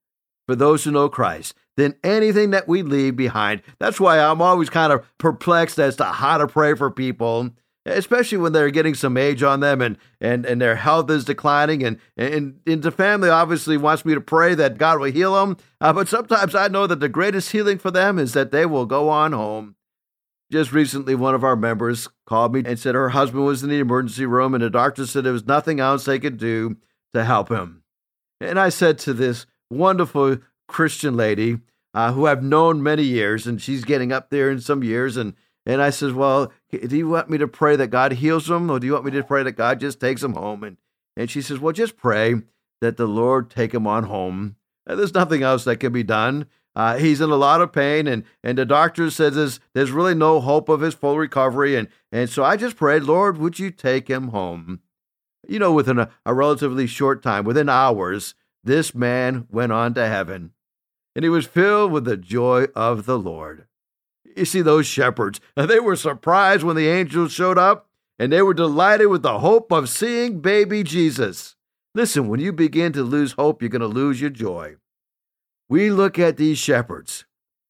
for 0.47 0.55
those 0.55 0.85
who 0.85 0.91
know 0.91 1.09
Christ 1.09 1.55
than 1.77 1.95
anything 2.05 2.51
that 2.51 2.69
we 2.69 2.83
leave 2.83 3.17
behind. 3.17 3.63
That's 3.79 3.99
why 3.99 4.19
I'm 4.19 4.41
always 4.41 4.71
kind 4.71 4.93
of 4.93 5.05
perplexed 5.19 5.79
as 5.79 5.97
to 5.97 6.05
how 6.05 6.39
to 6.39 6.47
pray 6.47 6.75
for 6.75 6.91
people 6.91 7.51
especially 7.87 8.39
when 8.39 8.53
they're 8.53 8.71
getting 8.71 8.95
some 8.95 9.17
age 9.17 9.43
on 9.43 9.61
them 9.61 9.81
and 9.81 9.99
and 10.21 10.47
and 10.47 10.61
their 10.61 10.77
health 10.77 11.11
is 11.11 11.25
declining. 11.25 11.83
And 11.83 11.99
and, 12.17 12.61
and 12.67 12.83
the 12.83 12.91
family 12.91 13.29
obviously 13.29 13.77
wants 13.77 14.05
me 14.05 14.15
to 14.15 14.21
pray 14.21 14.55
that 14.55 14.79
God 14.79 15.01
will 15.01 15.13
heal 15.13 15.35
them 15.35 15.57
uh, 15.81 15.93
but 15.93 16.09
sometimes 16.09 16.55
I 16.55 16.69
know 16.69 16.87
that 16.87 17.01
the 17.01 17.09
greatest 17.09 17.53
healing 17.53 17.79
for 17.79 17.91
them 17.91 18.19
is 18.19 18.33
that 18.33 18.51
they 18.51 18.67
will 18.67 18.87
go 18.87 19.09
on 19.09 19.33
home. 19.33 19.77
Just 20.51 20.73
recently 20.73 21.15
one 21.15 21.35
of 21.35 21.45
our 21.45 21.57
members 21.57 22.09
called 22.27 22.55
me 22.55 22.63
and 22.65 22.79
said 22.79 22.95
her 22.95 23.11
husband 23.11 23.45
was 23.45 23.63
in 23.63 23.71
the 23.71 23.81
emergency 23.81 24.27
room 24.27 24.55
and 24.55 24.63
the 24.63 24.71
doctor 24.71 25.07
said 25.07 25.25
there 25.25 25.33
was 25.33 25.47
nothing 25.47 25.81
else 25.81 26.05
they 26.05 26.19
could 26.19 26.37
do 26.37 26.77
to 27.13 27.25
help 27.25 27.49
him. 27.49 27.83
And 28.41 28.59
I 28.59 28.69
said 28.69 28.99
to 29.01 29.15
this 29.15 29.47
wonderful 29.71 30.39
Christian 30.69 31.17
lady 31.17 31.59
uh, 31.93 32.13
who 32.13 32.27
I've 32.27 32.43
known 32.43 32.83
many 32.83 33.05
years 33.05 33.47
and 33.47 33.61
she's 33.61 33.85
getting 33.85 34.13
up 34.13 34.31
there 34.31 34.51
in 34.51 34.61
some 34.61 34.83
years 34.83 35.17
and 35.17 35.35
and 35.67 35.81
I 35.81 35.91
says, 35.91 36.13
Well, 36.13 36.53
do 36.71 36.97
you 36.97 37.09
want 37.09 37.31
me 37.31 37.39
to 37.39 37.49
pray 37.49 37.77
that 37.77 37.89
God 37.89 38.13
heals 38.13 38.51
him, 38.51 38.71
or 38.71 38.79
do 38.79 38.87
you 38.87 38.93
want 38.93 39.07
me 39.07 39.11
to 39.13 39.23
pray 39.23 39.43
that 39.43 39.53
God 39.53 39.81
just 39.81 40.01
takes 40.01 40.23
him 40.23 40.35
home? 40.35 40.63
And, 40.63 40.77
and 41.17 41.31
she 41.31 41.41
says, 41.41 41.59
Well, 41.59 41.73
just 41.73 41.97
pray 41.97 42.35
that 42.81 42.97
the 42.97 43.07
Lord 43.07 43.51
take 43.51 43.73
him 43.73 43.87
on 43.87 44.05
home. 44.05 44.57
And 44.87 44.99
there's 44.99 45.15
nothing 45.15 45.43
else 45.43 45.65
that 45.65 45.81
can 45.81 45.93
be 45.93 46.03
done. 46.03 46.47
Uh, 46.77 46.99
he's 46.99 47.21
in 47.21 47.31
a 47.31 47.37
lot 47.37 47.61
of 47.61 47.73
pain, 47.73 48.07
and, 48.07 48.25
and 48.43 48.59
the 48.59 48.65
doctor 48.65 49.09
says 49.09 49.37
there's, 49.37 49.61
there's 49.75 49.93
really 49.93 50.15
no 50.15 50.41
hope 50.41 50.69
of 50.69 50.81
his 50.81 50.93
full 50.93 51.17
recovery. 51.17 51.77
And, 51.77 51.89
and 52.11 52.29
so 52.29 52.43
I 52.43 52.57
just 52.57 52.77
prayed, 52.77 53.05
Lord, 53.05 53.39
would 53.39 53.59
you 53.61 53.71
take 53.71 54.09
him 54.09 54.29
home? 54.29 54.81
You 55.47 55.61
know, 55.61 55.73
within 55.73 56.01
a, 56.01 56.11
a 56.27 56.35
relatively 56.35 56.89
short 56.89 57.23
time, 57.23 57.45
within 57.45 57.69
hours, 57.69 58.35
this 58.65 58.95
man 58.95 59.47
went 59.51 59.73
on 59.73 59.95
to 59.95 60.07
heaven, 60.07 60.53
and 61.15 61.25
he 61.25 61.29
was 61.29 61.47
filled 61.47 61.93
with 61.93 62.05
the 62.05 62.17
joy 62.17 62.67
of 62.75 63.07
the 63.07 63.19
Lord. 63.19 63.67
You 64.37 64.45
see, 64.45 64.63
those 64.63 64.87
shepherds, 64.87 65.41
they 65.55 65.79
were 65.79 65.97
surprised 65.97 66.65
when 66.65 66.77
the 66.77 66.89
angels 66.89 67.33
showed 67.33 67.59
up, 67.59 67.89
and 68.19 68.33
they 68.33 68.43
were 68.43 68.55
delighted 68.55 69.09
with 69.09 69.23
the 69.23 69.39
hope 69.41 69.71
of 69.71 69.89
seeing 69.89 70.41
baby 70.41 70.83
Jesus. 70.83 71.57
Listen, 71.95 72.29
when 72.29 72.41
you 72.41 72.53
begin 72.53 72.93
to 72.93 73.03
lose 73.03 73.33
hope, 73.33 73.63
you're 73.63 73.69
going 73.69 73.81
to 73.81 73.87
lose 73.87 74.21
your 74.21 74.31
joy. 74.31 74.77
We 75.69 75.91
look 75.91 76.19
at 76.19 76.37
these 76.37 76.59
shepherds. 76.59 77.25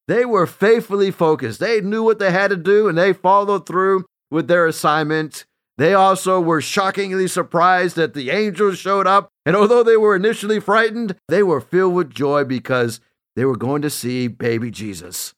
They 0.09 0.25
were 0.25 0.47
faithfully 0.47 1.11
focused. 1.11 1.61
They 1.61 1.81
knew 1.81 2.03
what 2.03 2.19
they 2.19 2.31
had 2.31 2.49
to 2.49 2.57
do, 2.57 2.89
and 2.89 2.97
they 2.97 3.13
followed 3.13 3.67
through 3.67 4.05
with 4.31 4.49
their 4.49 4.67
assignment. 4.67 5.45
They 5.77 5.95
also 5.95 6.41
were 6.41 6.61
shockingly 6.61 7.27
surprised 7.27 7.97
that 7.97 8.15
the 8.15 8.31
angels 8.31 8.79
showed 8.79 9.07
up, 9.07 9.31
and 9.45 9.57
although 9.57 9.83
they 9.83 9.97
were 9.97 10.15
initially 10.15 10.61
frightened, 10.61 11.17
they 11.29 11.43
were 11.43 11.61
filled 11.61 11.95
with 11.95 12.15
joy 12.15 12.45
because 12.45 13.01
they 13.35 13.45
were 13.45 13.57
going 13.57 13.83
to 13.83 13.91
see 13.91 14.29
baby 14.29 14.71
Jesus. 14.71 15.35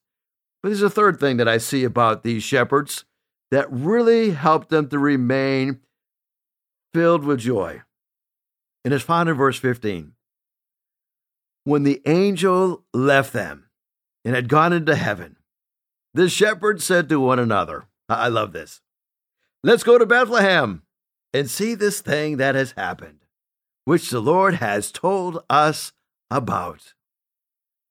But 0.62 0.70
there's 0.70 0.82
a 0.82 0.90
third 0.90 1.18
thing 1.18 1.38
that 1.38 1.48
I 1.48 1.58
see 1.58 1.84
about 1.84 2.22
these 2.22 2.42
shepherds 2.42 3.04
that 3.50 3.70
really 3.72 4.30
helped 4.30 4.68
them 4.68 4.88
to 4.88 4.98
remain 4.98 5.80
filled 6.92 7.24
with 7.24 7.40
joy. 7.40 7.82
And 8.84 8.92
it's 8.92 9.04
found 9.04 9.28
in 9.28 9.36
verse 9.36 9.58
15. 9.58 10.12
When 11.64 11.82
the 11.82 12.02
angel 12.06 12.84
left 12.92 13.32
them 13.32 13.70
and 14.24 14.34
had 14.34 14.48
gone 14.48 14.72
into 14.72 14.94
heaven, 14.94 15.36
The 16.16 16.30
shepherds 16.30 16.82
said 16.82 17.10
to 17.10 17.20
one 17.20 17.38
another, 17.38 17.88
I 18.08 18.28
love 18.28 18.52
this. 18.52 18.80
Let's 19.66 19.82
go 19.82 19.98
to 19.98 20.06
Bethlehem 20.06 20.82
and 21.34 21.50
see 21.50 21.74
this 21.74 22.00
thing 22.00 22.36
that 22.36 22.54
has 22.54 22.70
happened, 22.76 23.24
which 23.84 24.10
the 24.10 24.20
Lord 24.20 24.54
has 24.54 24.92
told 24.92 25.42
us 25.50 25.92
about. 26.30 26.94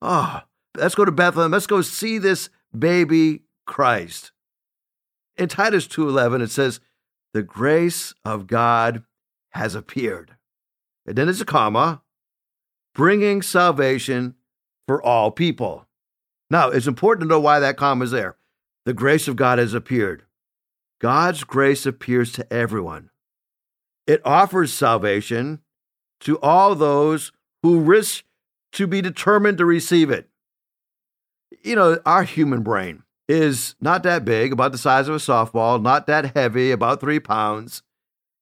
Oh, 0.02 0.44
let's 0.78 0.96
go 0.96 1.04
to 1.04 1.12
Bethlehem. 1.12 1.52
Let's 1.52 1.68
go 1.68 1.82
see 1.82 2.18
this 2.18 2.50
baby 2.72 3.42
Christ. 3.68 4.32
In 5.36 5.50
Titus 5.50 5.86
2:11 5.86 6.42
it 6.42 6.50
says, 6.50 6.80
"The 7.34 7.44
grace 7.44 8.14
of 8.24 8.48
God 8.48 9.04
has 9.50 9.76
appeared." 9.76 10.38
And 11.06 11.18
then 11.18 11.28
there's 11.28 11.42
a 11.42 11.46
comma, 11.46 12.04
bringing 12.94 13.42
salvation 13.42 14.36
for 14.88 15.04
all 15.04 15.30
people. 15.30 15.90
Now, 16.50 16.70
it's 16.70 16.88
important 16.88 17.24
to 17.24 17.28
know 17.28 17.42
why 17.42 17.60
that 17.60 17.76
comma 17.76 18.06
is 18.06 18.12
there. 18.12 18.38
The 18.86 18.94
grace 18.94 19.28
of 19.28 19.36
God 19.36 19.60
has 19.60 19.74
appeared. 19.74 20.26
God's 21.00 21.44
grace 21.44 21.86
appears 21.86 22.32
to 22.34 22.54
everyone. 22.54 23.10
It 24.08 24.22
offers 24.26 24.74
salvation 24.74 25.62
to 26.22 26.40
all 26.40 26.76
those 26.76 27.32
who 27.64 27.80
risk 27.80 28.24
to 28.74 28.88
be 28.88 29.02
determined 29.02 29.58
to 29.58 29.66
receive 29.66 30.10
it. 30.10 30.30
You 31.64 31.76
know, 31.76 32.00
our 32.06 32.24
human 32.24 32.62
brain 32.62 33.04
is 33.28 33.76
not 33.82 34.04
that 34.04 34.24
big, 34.24 34.54
about 34.54 34.72
the 34.72 34.78
size 34.78 35.08
of 35.08 35.16
a 35.16 35.20
softball, 35.20 35.82
not 35.82 36.08
that 36.08 36.36
heavy, 36.36 36.72
about 36.72 37.00
three 37.00 37.20
pounds. 37.20 37.82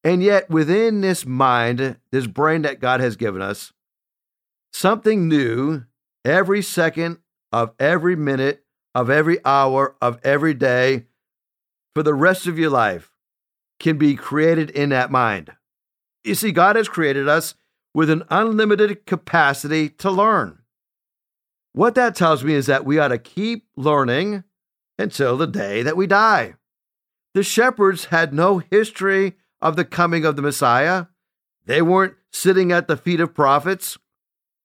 And 0.02 0.22
yet, 0.22 0.50
within 0.50 1.00
this 1.00 1.24
mind, 1.24 1.96
this 2.10 2.26
brain 2.26 2.62
that 2.62 2.80
God 2.80 3.00
has 3.00 3.16
given 3.16 3.40
us, 3.40 3.72
something 4.72 5.28
new 5.28 5.84
every 6.24 6.60
second 6.60 7.18
of 7.52 7.72
every 7.78 8.16
minute 8.16 8.64
of 8.94 9.10
every 9.10 9.38
hour 9.44 9.96
of 10.00 10.18
every 10.22 10.54
day 10.54 11.06
for 11.94 12.02
the 12.02 12.14
rest 12.14 12.46
of 12.46 12.58
your 12.58 12.70
life 12.70 13.10
can 13.78 13.98
be 13.98 14.14
created 14.14 14.70
in 14.70 14.90
that 14.90 15.10
mind. 15.10 15.52
You 16.24 16.34
see, 16.34 16.52
God 16.52 16.76
has 16.76 16.88
created 16.88 17.28
us 17.28 17.54
with 17.94 18.10
an 18.10 18.24
unlimited 18.30 19.06
capacity 19.06 19.88
to 19.88 20.10
learn. 20.10 20.58
What 21.72 21.94
that 21.94 22.14
tells 22.14 22.44
me 22.44 22.54
is 22.54 22.66
that 22.66 22.84
we 22.84 22.98
ought 22.98 23.08
to 23.08 23.18
keep 23.18 23.66
learning 23.76 24.44
until 24.98 25.36
the 25.36 25.46
day 25.46 25.82
that 25.82 25.96
we 25.96 26.06
die. 26.06 26.54
The 27.34 27.42
shepherds 27.42 28.06
had 28.06 28.32
no 28.32 28.58
history 28.58 29.34
of 29.60 29.76
the 29.76 29.84
coming 29.84 30.24
of 30.24 30.36
the 30.36 30.42
Messiah. 30.42 31.06
They 31.66 31.82
weren't 31.82 32.14
sitting 32.32 32.70
at 32.70 32.86
the 32.86 32.96
feet 32.96 33.20
of 33.20 33.34
prophets, 33.34 33.98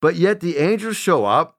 but 0.02 0.16
yet 0.16 0.40
the 0.40 0.58
angels 0.58 0.98
show 0.98 1.26
up 1.26 1.58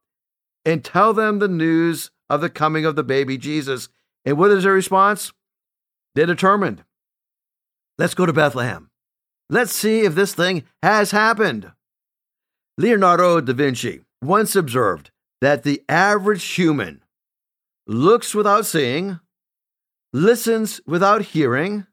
and 0.65 0.85
tell 0.85 1.13
them 1.13 1.39
the 1.39 1.49
news 1.49 2.11
of 2.29 2.41
the 2.41 2.51
coming 2.51 2.85
of 2.85 2.95
the 2.95 3.03
baby 3.03 3.37
Jesus. 3.37 3.89
And 4.25 4.39
what 4.39 4.51
is 4.51 4.65
their 4.65 4.73
response? 4.73 5.33
They're 6.15 6.27
determined. 6.27 6.85
Let's 7.99 8.15
go 8.15 8.27
to 8.27 8.33
Bethlehem. 8.33 8.91
Let's 9.49 9.73
see 9.73 10.01
if 10.01 10.15
this 10.15 10.35
thing 10.35 10.65
has 10.83 11.11
happened. 11.11 11.73
Leonardo 12.79 13.41
da 13.41 13.53
Vinci 13.53 14.01
once 14.23 14.57
observed 14.57 15.11
that 15.41 15.63
the 15.65 15.83
average 15.89 16.45
human 16.45 17.03
looks 17.87 18.35
without 18.35 18.67
seeing, 18.67 19.19
listens 20.13 20.81
without 20.87 21.23
hearing, 21.23 21.87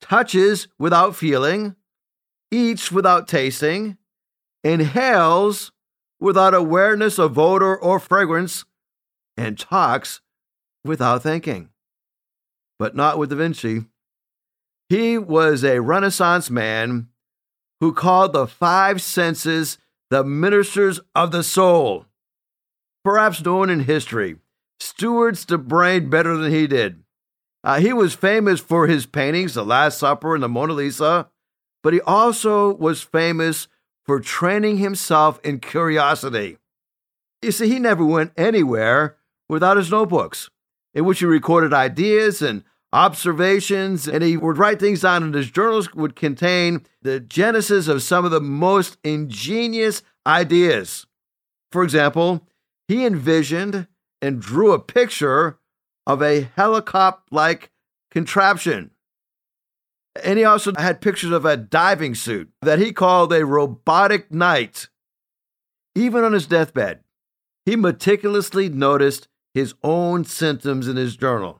touches 0.00 0.68
without 0.78 1.14
feeling, 1.14 1.76
eats 2.50 2.90
without 2.90 3.28
tasting, 3.28 3.98
inhales 4.64 5.72
without 6.18 6.54
awareness 6.54 7.18
of 7.18 7.38
odor 7.38 7.76
or 7.76 7.98
fragrance, 7.98 8.64
and 9.36 9.58
talks 9.58 10.20
without 10.84 11.22
thinking. 11.22 11.68
But 12.80 12.96
not 12.96 13.18
with 13.18 13.28
Da 13.28 13.36
Vinci. 13.36 13.84
He 14.88 15.18
was 15.18 15.62
a 15.62 15.82
Renaissance 15.82 16.48
man 16.48 17.08
who 17.78 17.92
called 17.92 18.32
the 18.32 18.46
five 18.46 19.02
senses 19.02 19.76
the 20.08 20.24
ministers 20.24 20.98
of 21.14 21.30
the 21.30 21.44
soul. 21.44 22.06
Perhaps 23.04 23.44
no 23.44 23.56
one 23.56 23.68
in 23.68 23.80
history 23.80 24.38
stewards 24.80 25.44
the 25.44 25.58
brain 25.58 26.08
better 26.08 26.38
than 26.38 26.50
he 26.50 26.66
did. 26.66 27.04
Uh, 27.62 27.80
he 27.80 27.92
was 27.92 28.14
famous 28.14 28.60
for 28.60 28.86
his 28.86 29.04
paintings, 29.04 29.52
The 29.52 29.62
Last 29.62 29.98
Supper 29.98 30.34
and 30.34 30.42
the 30.42 30.48
Mona 30.48 30.72
Lisa, 30.72 31.28
but 31.82 31.92
he 31.92 32.00
also 32.00 32.74
was 32.74 33.02
famous 33.02 33.68
for 34.06 34.20
training 34.20 34.78
himself 34.78 35.38
in 35.44 35.60
curiosity. 35.60 36.56
You 37.42 37.52
see, 37.52 37.68
he 37.68 37.78
never 37.78 38.06
went 38.06 38.32
anywhere 38.38 39.18
without 39.50 39.76
his 39.76 39.90
notebooks, 39.90 40.48
in 40.94 41.04
which 41.04 41.18
he 41.18 41.26
recorded 41.26 41.74
ideas 41.74 42.40
and 42.40 42.64
observations, 42.92 44.08
and 44.08 44.22
he 44.22 44.36
would 44.36 44.58
write 44.58 44.80
things 44.80 45.02
down, 45.02 45.22
and 45.22 45.34
his 45.34 45.50
journals 45.50 45.94
would 45.94 46.16
contain 46.16 46.84
the 47.02 47.20
genesis 47.20 47.88
of 47.88 48.02
some 48.02 48.24
of 48.24 48.30
the 48.30 48.40
most 48.40 48.98
ingenious 49.04 50.02
ideas. 50.26 51.06
For 51.72 51.82
example, 51.82 52.46
he 52.88 53.06
envisioned 53.06 53.86
and 54.20 54.40
drew 54.40 54.72
a 54.72 54.78
picture 54.80 55.58
of 56.06 56.20
a 56.22 56.50
helicopter 56.56 57.22
like 57.30 57.70
contraption 58.10 58.90
and 60.22 60.38
he 60.38 60.44
also 60.44 60.72
had 60.76 61.00
pictures 61.00 61.30
of 61.30 61.44
a 61.44 61.56
diving 61.56 62.14
suit 62.14 62.50
that 62.62 62.78
he 62.78 62.92
called 62.92 63.32
a 63.32 63.46
robotic 63.46 64.32
knight. 64.32 64.88
Even 65.94 66.24
on 66.24 66.32
his 66.32 66.46
deathbed, 66.46 67.00
he 67.66 67.76
meticulously 67.76 68.68
noticed 68.68 69.28
his 69.54 69.74
own 69.82 70.24
symptoms 70.24 70.88
in 70.88 70.96
his 70.96 71.16
journal. 71.16 71.59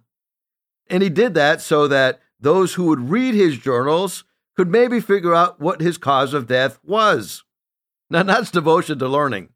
And 0.91 1.03
he 1.03 1.09
did 1.09 1.35
that 1.35 1.63
so 1.63 1.87
that 1.89 2.21
those 2.41 2.75
who 2.75 2.85
would 2.87 3.11
read 3.11 3.35
his 3.35 3.57
journals 3.57 4.25
could 4.57 4.69
maybe 4.69 5.01
figure 5.01 5.35
out 5.35 5.61
what 5.61 5.81
his 5.81 5.97
cause 5.97 6.35
of 6.35 6.49
death 6.49 6.79
was. 6.85 7.45
Now, 8.11 8.25
that's 8.25 8.51
devotion 8.51 8.99
to 8.99 9.09
learning. 9.09 9.51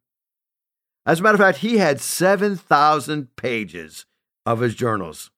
As 1.05 1.21
a 1.21 1.23
matter 1.23 1.35
of 1.35 1.41
fact, 1.41 1.59
he 1.59 1.79
had 1.79 2.01
7,000 2.01 3.35
pages 3.37 4.07
of 4.47 4.61
his 4.61 4.75
journals. 4.75 5.31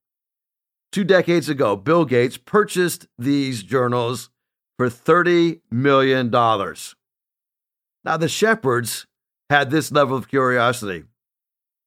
Two 0.92 1.02
decades 1.02 1.48
ago, 1.48 1.76
Bill 1.76 2.04
Gates 2.04 2.36
purchased 2.36 3.06
these 3.18 3.62
journals 3.62 4.30
for 4.76 4.88
$30 4.88 5.60
million. 5.70 6.30
Now, 6.30 8.16
the 8.16 8.28
shepherds 8.28 9.06
had 9.50 9.70
this 9.70 9.90
level 9.90 10.16
of 10.16 10.28
curiosity. 10.28 11.04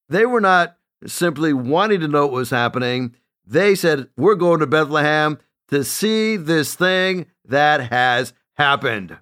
They 0.08 0.26
were 0.26 0.40
not 0.40 0.76
simply 1.06 1.52
wanting 1.52 2.00
to 2.00 2.08
know 2.08 2.26
what 2.26 2.34
was 2.34 2.50
happening, 2.50 3.14
they 3.46 3.74
said, 3.74 4.08
We're 4.16 4.34
going 4.34 4.60
to 4.60 4.66
Bethlehem 4.66 5.38
to 5.68 5.84
see 5.84 6.36
this 6.36 6.74
thing 6.74 7.26
that 7.44 7.90
has 7.90 8.32
happened. 8.56 9.18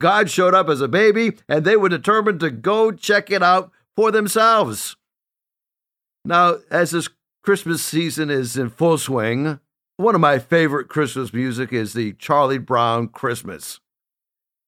God 0.00 0.30
showed 0.30 0.54
up 0.54 0.68
as 0.68 0.80
a 0.80 0.88
baby, 0.88 1.36
and 1.48 1.64
they 1.64 1.76
were 1.76 1.88
determined 1.88 2.40
to 2.40 2.50
go 2.50 2.90
check 2.90 3.30
it 3.30 3.42
out 3.42 3.70
for 3.96 4.10
themselves. 4.10 4.96
Now, 6.24 6.56
as 6.70 6.90
this 6.90 7.08
Christmas 7.44 7.84
season 7.84 8.30
is 8.30 8.56
in 8.56 8.70
full 8.70 8.96
swing. 8.96 9.60
One 9.98 10.14
of 10.14 10.20
my 10.22 10.38
favorite 10.38 10.88
Christmas 10.88 11.34
music 11.34 11.74
is 11.74 11.92
the 11.92 12.14
Charlie 12.14 12.58
Brown 12.58 13.08
Christmas. 13.08 13.80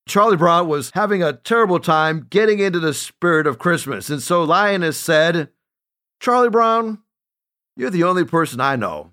Charlie 0.06 0.36
Brown 0.36 0.68
was 0.68 0.90
having 0.90 1.22
a 1.22 1.32
terrible 1.32 1.80
time 1.80 2.26
getting 2.28 2.58
into 2.58 2.78
the 2.78 2.92
spirit 2.92 3.46
of 3.46 3.58
Christmas, 3.58 4.10
and 4.10 4.22
so 4.22 4.44
Linus 4.44 4.98
said, 4.98 5.48
Charlie 6.20 6.50
Brown, 6.50 6.98
you're 7.76 7.90
the 7.90 8.04
only 8.04 8.24
person 8.24 8.60
I 8.60 8.76
know 8.76 9.12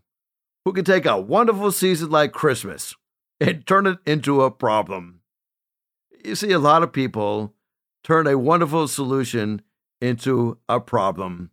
who 0.66 0.74
can 0.74 0.86
take 0.86 1.06
a 1.06 1.20
wonderful 1.20 1.72
season 1.72 2.10
like 2.10 2.32
Christmas 2.32 2.96
and 3.40 3.66
turn 3.68 3.86
it 3.86 4.00
into 4.06 4.42
a 4.42 4.52
problem. 4.52 5.20
You 6.24 6.36
see, 6.36 6.52
a 6.52 6.60
lot 6.60 6.84
of 6.84 6.94
people 6.94 7.54
turn 8.04 8.28
a 8.28 8.38
wonderful 8.38 8.88
solution 8.88 9.62
into 10.00 10.58
a 10.70 10.80
problem. 10.80 11.52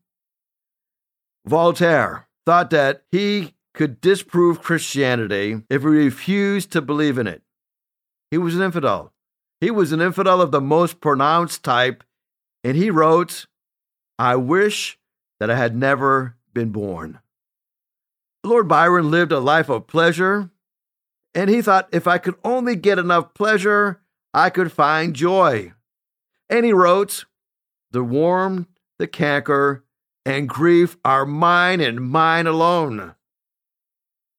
Voltaire 1.47 2.29
thought 2.47 2.71
that 2.71 3.03
he 3.11 3.55
could 3.75 4.01
disprove 4.01 4.63
Christianity 4.63 5.63
if 5.69 5.83
he 5.83 5.89
refused 5.89 6.71
to 6.73 6.81
believe 6.81 7.19
in 7.19 7.27
it. 7.27 7.43
He 8.31 8.39
was 8.39 8.55
an 8.55 8.63
infidel. 8.63 9.13
He 9.61 9.71
was 9.71 9.93
an 9.93 10.01
infidel 10.01 10.41
of 10.41 10.51
the 10.51 10.61
most 10.61 11.01
pronounced 11.01 11.65
type, 11.65 12.05
and 12.63 12.77
he 12.77 12.91
wrote, 12.91 13.47
I 14.19 14.37
wish 14.37 14.99
that 15.39 15.51
I 15.51 15.57
had 15.57 15.75
never 15.75 16.37
been 16.53 16.71
born. 16.71 17.21
Lord 18.45 18.69
Byron 18.69 19.11
lived 19.11 19.33
a 19.33 19.41
life 19.41 19.69
of 19.69 19.87
pleasure, 19.87 20.51
and 21.35 21.51
he 21.51 21.63
thought 21.63 21.89
if 21.93 22.07
I 22.07 22.19
could 22.19 22.37
only 22.45 22.77
get 22.77 22.99
enough 22.99 23.35
pleasure, 23.35 24.01
I 24.33 24.51
could 24.51 24.73
find 24.73 25.15
joy. 25.15 25.73
And 26.49 26.65
he 26.65 26.73
wrote, 26.73 27.27
The 27.91 28.03
worm, 28.03 28.67
the 28.99 29.07
canker, 29.07 29.85
and 30.25 30.49
grief 30.49 30.97
are 31.05 31.27
mine 31.27 31.81
and 31.81 32.01
mine 32.01 32.47
alone. 32.47 33.15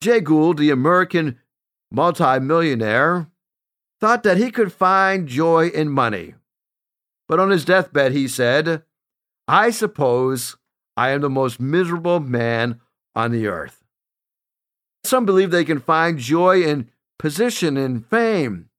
Jay 0.01 0.19
Gould, 0.19 0.57
the 0.57 0.71
American 0.71 1.39
multimillionaire, 1.91 3.27
thought 3.99 4.23
that 4.23 4.37
he 4.37 4.49
could 4.51 4.73
find 4.73 5.27
joy 5.27 5.67
in 5.67 5.89
money. 5.89 6.33
But 7.27 7.39
on 7.39 7.51
his 7.51 7.65
deathbed, 7.65 8.11
he 8.11 8.27
said, 8.27 8.83
I 9.47 9.69
suppose 9.69 10.57
I 10.95 11.11
am 11.11 11.21
the 11.21 11.29
most 11.29 11.59
miserable 11.59 12.19
man 12.19 12.79
on 13.15 13.31
the 13.31 13.47
earth. 13.47 13.83
Some 15.03 15.25
believe 15.25 15.51
they 15.51 15.65
can 15.65 15.79
find 15.79 16.17
joy 16.17 16.63
in 16.63 16.89
position 17.17 17.77
and 17.77 18.05
fame. 18.05 18.69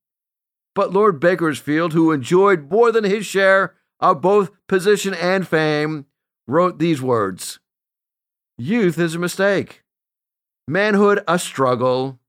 But 0.75 0.91
Lord 0.91 1.19
Bakersfield, 1.19 1.93
who 1.93 2.11
enjoyed 2.11 2.71
more 2.71 2.91
than 2.91 3.03
his 3.03 3.25
share 3.25 3.75
of 3.99 4.21
both 4.21 4.51
position 4.67 5.13
and 5.13 5.47
fame, 5.47 6.05
wrote 6.47 6.79
these 6.79 7.01
words 7.01 7.59
Youth 8.57 8.97
is 8.99 9.15
a 9.15 9.19
mistake, 9.19 9.83
manhood 10.67 11.23
a 11.27 11.37
struggle, 11.39 12.19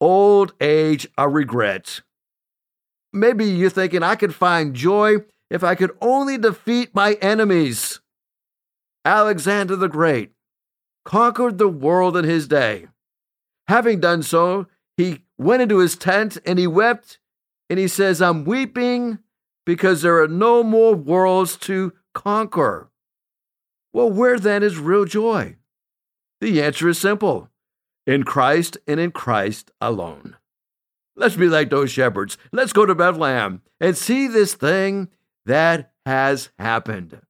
old 0.00 0.54
age 0.60 1.06
a 1.16 1.28
regret. 1.28 2.00
Maybe 3.12 3.44
you're 3.44 3.70
thinking 3.70 4.02
I 4.02 4.16
could 4.16 4.34
find 4.34 4.74
joy 4.74 5.18
if 5.50 5.62
I 5.62 5.74
could 5.74 5.96
only 6.00 6.36
defeat 6.36 6.94
my 6.94 7.14
enemies. 7.14 8.00
Alexander 9.04 9.76
the 9.76 9.88
Great 9.88 10.32
conquered 11.04 11.58
the 11.58 11.68
world 11.68 12.16
in 12.16 12.24
his 12.24 12.48
day. 12.48 12.86
Having 13.68 14.00
done 14.00 14.22
so, 14.22 14.66
he 14.96 15.24
went 15.36 15.62
into 15.62 15.78
his 15.78 15.96
tent 15.96 16.38
and 16.46 16.58
he 16.58 16.66
wept, 16.66 17.18
and 17.68 17.78
he 17.78 17.88
says, 17.88 18.22
I'm 18.22 18.44
weeping 18.44 19.18
because 19.66 20.02
there 20.02 20.22
are 20.22 20.28
no 20.28 20.62
more 20.62 20.94
worlds 20.94 21.56
to 21.56 21.92
conquer. 22.14 22.90
Well, 23.92 24.10
where 24.10 24.38
then 24.38 24.62
is 24.62 24.78
real 24.78 25.04
joy? 25.04 25.56
The 26.40 26.62
answer 26.62 26.88
is 26.88 26.98
simple 26.98 27.50
in 28.06 28.22
Christ 28.24 28.76
and 28.86 29.00
in 29.00 29.12
Christ 29.12 29.70
alone. 29.80 30.36
Let's 31.16 31.36
be 31.36 31.48
like 31.48 31.70
those 31.70 31.90
shepherds. 31.90 32.36
Let's 32.52 32.72
go 32.72 32.84
to 32.84 32.94
Bethlehem 32.94 33.62
and 33.80 33.96
see 33.96 34.26
this 34.26 34.54
thing 34.54 35.08
that 35.46 35.92
has 36.04 36.50
happened. 36.58 37.20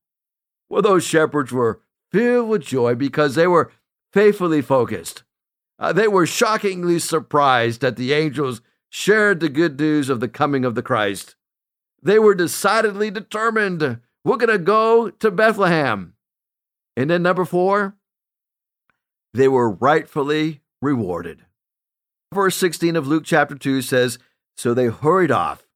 Well, 0.74 0.82
those 0.82 1.04
shepherds 1.04 1.52
were 1.52 1.82
filled 2.10 2.48
with 2.48 2.62
joy 2.62 2.96
because 2.96 3.36
they 3.36 3.46
were 3.46 3.70
faithfully 4.12 4.60
focused. 4.60 5.22
Uh, 5.78 5.92
they 5.92 6.08
were 6.08 6.26
shockingly 6.26 6.98
surprised 6.98 7.80
that 7.80 7.94
the 7.94 8.12
angels 8.12 8.60
shared 8.90 9.38
the 9.38 9.48
good 9.48 9.78
news 9.78 10.08
of 10.08 10.18
the 10.18 10.26
coming 10.26 10.64
of 10.64 10.74
the 10.74 10.82
Christ. 10.82 11.36
They 12.02 12.18
were 12.18 12.34
decidedly 12.34 13.12
determined. 13.12 14.00
We're 14.24 14.36
going 14.36 14.48
to 14.50 14.58
go 14.58 15.10
to 15.10 15.30
Bethlehem. 15.30 16.14
And 16.96 17.08
then, 17.08 17.22
number 17.22 17.44
four, 17.44 17.94
they 19.32 19.46
were 19.46 19.70
rightfully 19.70 20.60
rewarded. 20.82 21.44
Verse 22.34 22.56
16 22.56 22.96
of 22.96 23.06
Luke 23.06 23.22
chapter 23.24 23.54
2 23.54 23.80
says 23.80 24.18
So 24.56 24.74
they 24.74 24.86
hurried 24.86 25.30
off. 25.30 25.68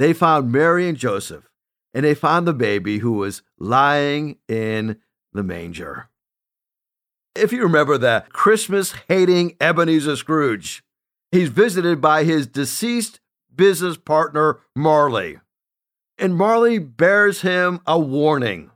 They 0.00 0.12
found 0.12 0.50
Mary 0.50 0.88
and 0.88 0.98
Joseph, 0.98 1.48
and 1.94 2.04
they 2.04 2.14
found 2.14 2.46
the 2.46 2.54
baby 2.54 2.98
who 2.98 3.12
was 3.12 3.42
lying 3.58 4.38
in 4.48 4.98
the 5.32 5.42
manger. 5.42 6.08
If 7.34 7.52
you 7.52 7.62
remember 7.62 7.96
the 7.96 8.24
Christmas 8.30 8.92
hating 9.08 9.56
Ebenezer 9.60 10.16
Scrooge, 10.16 10.82
he's 11.30 11.48
visited 11.48 12.00
by 12.00 12.24
his 12.24 12.46
deceased 12.46 13.20
business 13.54 13.96
partner, 13.96 14.60
Marley. 14.76 15.38
And 16.18 16.34
Marley 16.34 16.78
bears 16.78 17.40
him 17.40 17.80
a 17.86 17.98
warning. 17.98 18.70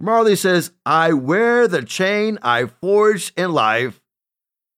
Marley 0.00 0.36
says, 0.36 0.72
I 0.84 1.12
wear 1.12 1.68
the 1.68 1.82
chain 1.82 2.38
I 2.42 2.66
forged 2.66 3.38
in 3.38 3.52
life. 3.52 4.00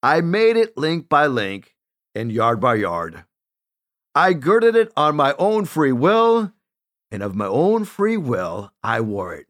I 0.03 0.21
made 0.21 0.57
it 0.57 0.77
link 0.77 1.09
by 1.09 1.27
link 1.27 1.75
and 2.15 2.31
yard 2.31 2.61
by 2.61 2.75
yard. 2.77 3.25
I 4.15 4.33
girded 4.33 4.77
it 4.77 4.93
on 4.97 5.17
my 5.17 5.35
own 5.39 5.65
free 5.65 5.93
will, 5.93 6.53
and 7.17 7.23
of 7.23 7.35
my 7.35 7.47
own 7.47 7.87
free 7.87 8.19
will 8.19 8.71
I 8.83 9.01
wore 9.01 9.33
it. 9.33 9.47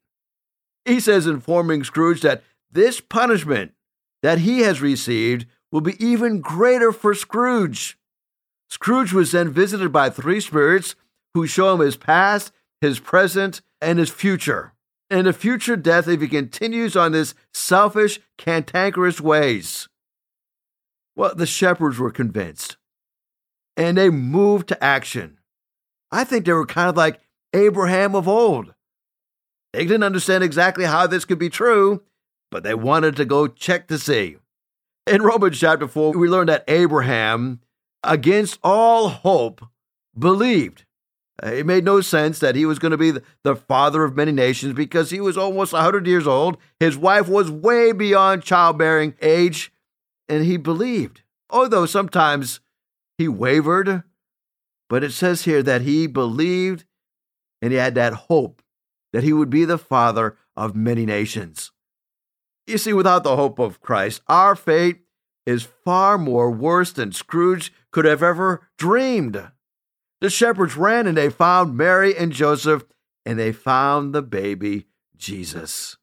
He 0.85 1.01
says, 1.01 1.27
informing 1.27 1.83
Scrooge 1.83 2.21
that 2.21 2.45
this 2.71 3.01
punishment 3.01 3.73
that 4.23 4.39
he 4.39 4.61
has 4.61 4.81
received 4.81 5.47
will 5.73 5.81
be 5.81 5.97
even 5.99 6.41
greater 6.41 6.93
for 6.93 7.13
Scrooge. 7.13 7.99
Scrooge 8.71 9.13
was 9.13 9.33
then 9.33 9.51
visited 9.51 9.91
by 9.91 10.11
three 10.11 10.41
spirits 10.41 10.95
who 11.35 11.49
show 11.49 11.75
him 11.75 11.81
his 11.81 11.97
past, 11.97 12.53
his 12.81 13.01
present, 13.01 13.63
and 13.81 13.99
his 13.99 14.11
future. 14.11 14.73
And 15.11 15.27
a 15.27 15.33
future 15.33 15.75
death 15.75 16.07
if 16.07 16.21
he 16.21 16.29
continues 16.29 16.95
on 16.95 17.11
this 17.11 17.35
selfish, 17.53 18.21
cantankerous 18.39 19.21
ways. 19.21 19.89
Well, 21.17 21.35
the 21.35 21.47
shepherds 21.47 21.99
were 21.99 22.13
convinced 22.13 22.77
and 23.77 23.99
they 23.99 24.09
moved 24.09 24.69
to 24.69 24.85
action. 24.85 25.39
I 26.13 26.23
think 26.23 26.45
they 26.45 26.53
were 26.53 26.65
kind 26.65 26.89
of 26.89 26.97
like 26.97 27.19
Abraham 27.55 28.15
of 28.15 28.29
old. 28.29 28.75
They 29.73 29.85
didn't 29.85 30.05
understand 30.05 30.43
exactly 30.43 30.85
how 30.85 31.07
this 31.07 31.25
could 31.25 31.39
be 31.39 31.51
true, 31.51 32.03
but 32.51 32.63
they 32.63 32.75
wanted 32.75 33.17
to 33.17 33.25
go 33.25 33.47
check 33.47 33.89
to 33.89 33.99
see. 33.99 34.37
In 35.07 35.23
Romans 35.23 35.61
chapter 35.61 35.87
4, 35.87 36.17
we 36.17 36.29
learned 36.29 36.49
that 36.49 36.65
Abraham, 36.67 37.61
against 38.03 38.59
all 38.65 39.09
hope, 39.09 39.65
believed. 40.19 40.87
Uh, 41.43 41.49
it 41.49 41.67
made 41.67 41.85
no 41.85 42.01
sense 42.01 42.39
that 42.39 42.57
he 42.57 42.65
was 42.65 42.79
going 42.79 42.93
to 42.93 42.97
be 42.97 43.13
the 43.43 43.55
father 43.55 44.03
of 44.03 44.17
many 44.17 44.33
nations 44.33 44.73
because 44.73 45.11
he 45.11 45.21
was 45.21 45.37
almost 45.37 45.75
100 45.75 46.07
years 46.07 46.27
old. 46.27 46.57
His 46.81 46.97
wife 46.97 47.29
was 47.29 47.51
way 47.51 47.93
beyond 47.93 48.43
childbearing 48.43 49.15
age, 49.21 49.71
and 50.27 50.45
he 50.45 50.57
believed. 50.57 51.23
Although 51.51 51.85
sometimes 51.85 52.61
he 53.19 53.29
wavered, 53.29 54.03
but 54.89 55.05
it 55.05 55.13
says 55.13 55.45
here 55.45 55.63
that 55.63 55.83
he 55.83 56.07
believed 56.07 56.86
and 57.67 57.73
he 57.73 57.81
had 57.81 57.97
that 57.97 58.13
hope 58.13 58.63
that 59.13 59.25
he 59.25 59.33
would 59.33 59.51
be 59.51 59.65
the 59.65 59.77
father 59.77 60.37
of 60.57 60.77
many 60.77 61.05
nations. 61.05 61.73
You 62.65 62.79
see, 62.79 62.93
without 62.93 63.25
the 63.25 63.35
hope 63.35 63.59
of 63.59 63.81
Christ, 63.81 64.23
our 64.29 64.55
fate 64.55 65.01
is 65.47 65.67
far 65.85 66.17
more 66.17 66.49
worse 66.49 66.93
than 66.93 67.11
Scrooge 67.11 67.73
could 67.91 68.05
have 68.05 68.23
ever 68.23 68.69
dreamed. 68.79 69.51
The 70.21 70.31
shepherds 70.31 70.77
ran 70.77 71.09
and 71.09 71.17
they 71.17 71.29
found 71.29 71.77
Mary 71.77 72.17
and 72.17 72.31
Joseph, 72.31 72.85
and 73.25 73.37
they 73.37 73.51
found 73.51 74.15
the 74.15 74.23
baby 74.23 74.87
Jesus. 75.17 75.97